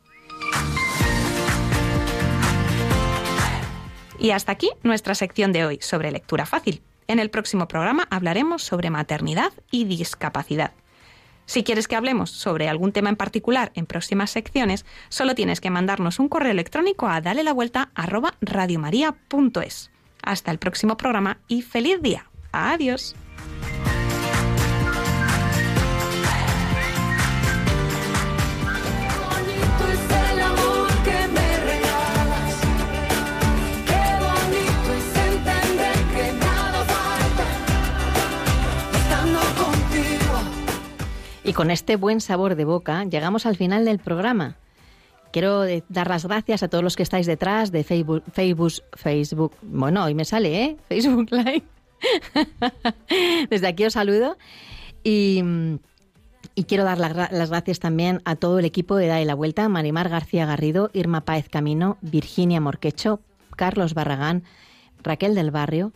[4.19, 6.83] Y hasta aquí nuestra sección de hoy sobre lectura fácil.
[7.09, 10.73] En el próximo programa hablaremos sobre maternidad y discapacidad.
[11.51, 15.69] Si quieres que hablemos sobre algún tema en particular en próximas secciones, solo tienes que
[15.69, 17.91] mandarnos un correo electrónico a dale la vuelta
[20.23, 22.31] Hasta el próximo programa y feliz día.
[22.53, 23.17] Adiós.
[41.51, 44.55] Y con este buen sabor de boca llegamos al final del programa.
[45.33, 49.57] Quiero eh, dar las gracias a todos los que estáis detrás de Facebook, Facebook, Facebook.
[49.61, 50.77] Bueno, hoy me sale, ¿eh?
[50.89, 51.65] Facebook Live.
[53.51, 54.39] Desde aquí os saludo
[55.03, 55.43] y,
[56.69, 60.47] quiero dar las gracias también a todo el equipo de Dale la Vuelta, Marimar García
[60.47, 63.19] Garrido, Irma Páez Camino, Virginia Morquecho,
[63.57, 64.45] Carlos Barragán,
[65.03, 65.91] Raquel del Barrio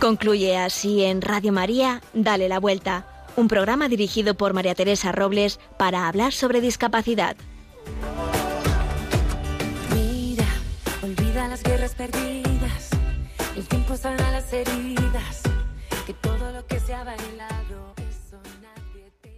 [0.04, 5.62] Concluye así en Radio María, Dale la Vuelta, un programa dirigido por María Teresa Robles
[5.78, 7.38] para hablar sobre discapacidad.
[9.96, 10.44] Mira,
[11.02, 12.90] olvida las guerras perdidas,
[13.56, 15.42] el tiempo sana las heridas,
[16.06, 17.63] que todo lo que se ha bailado.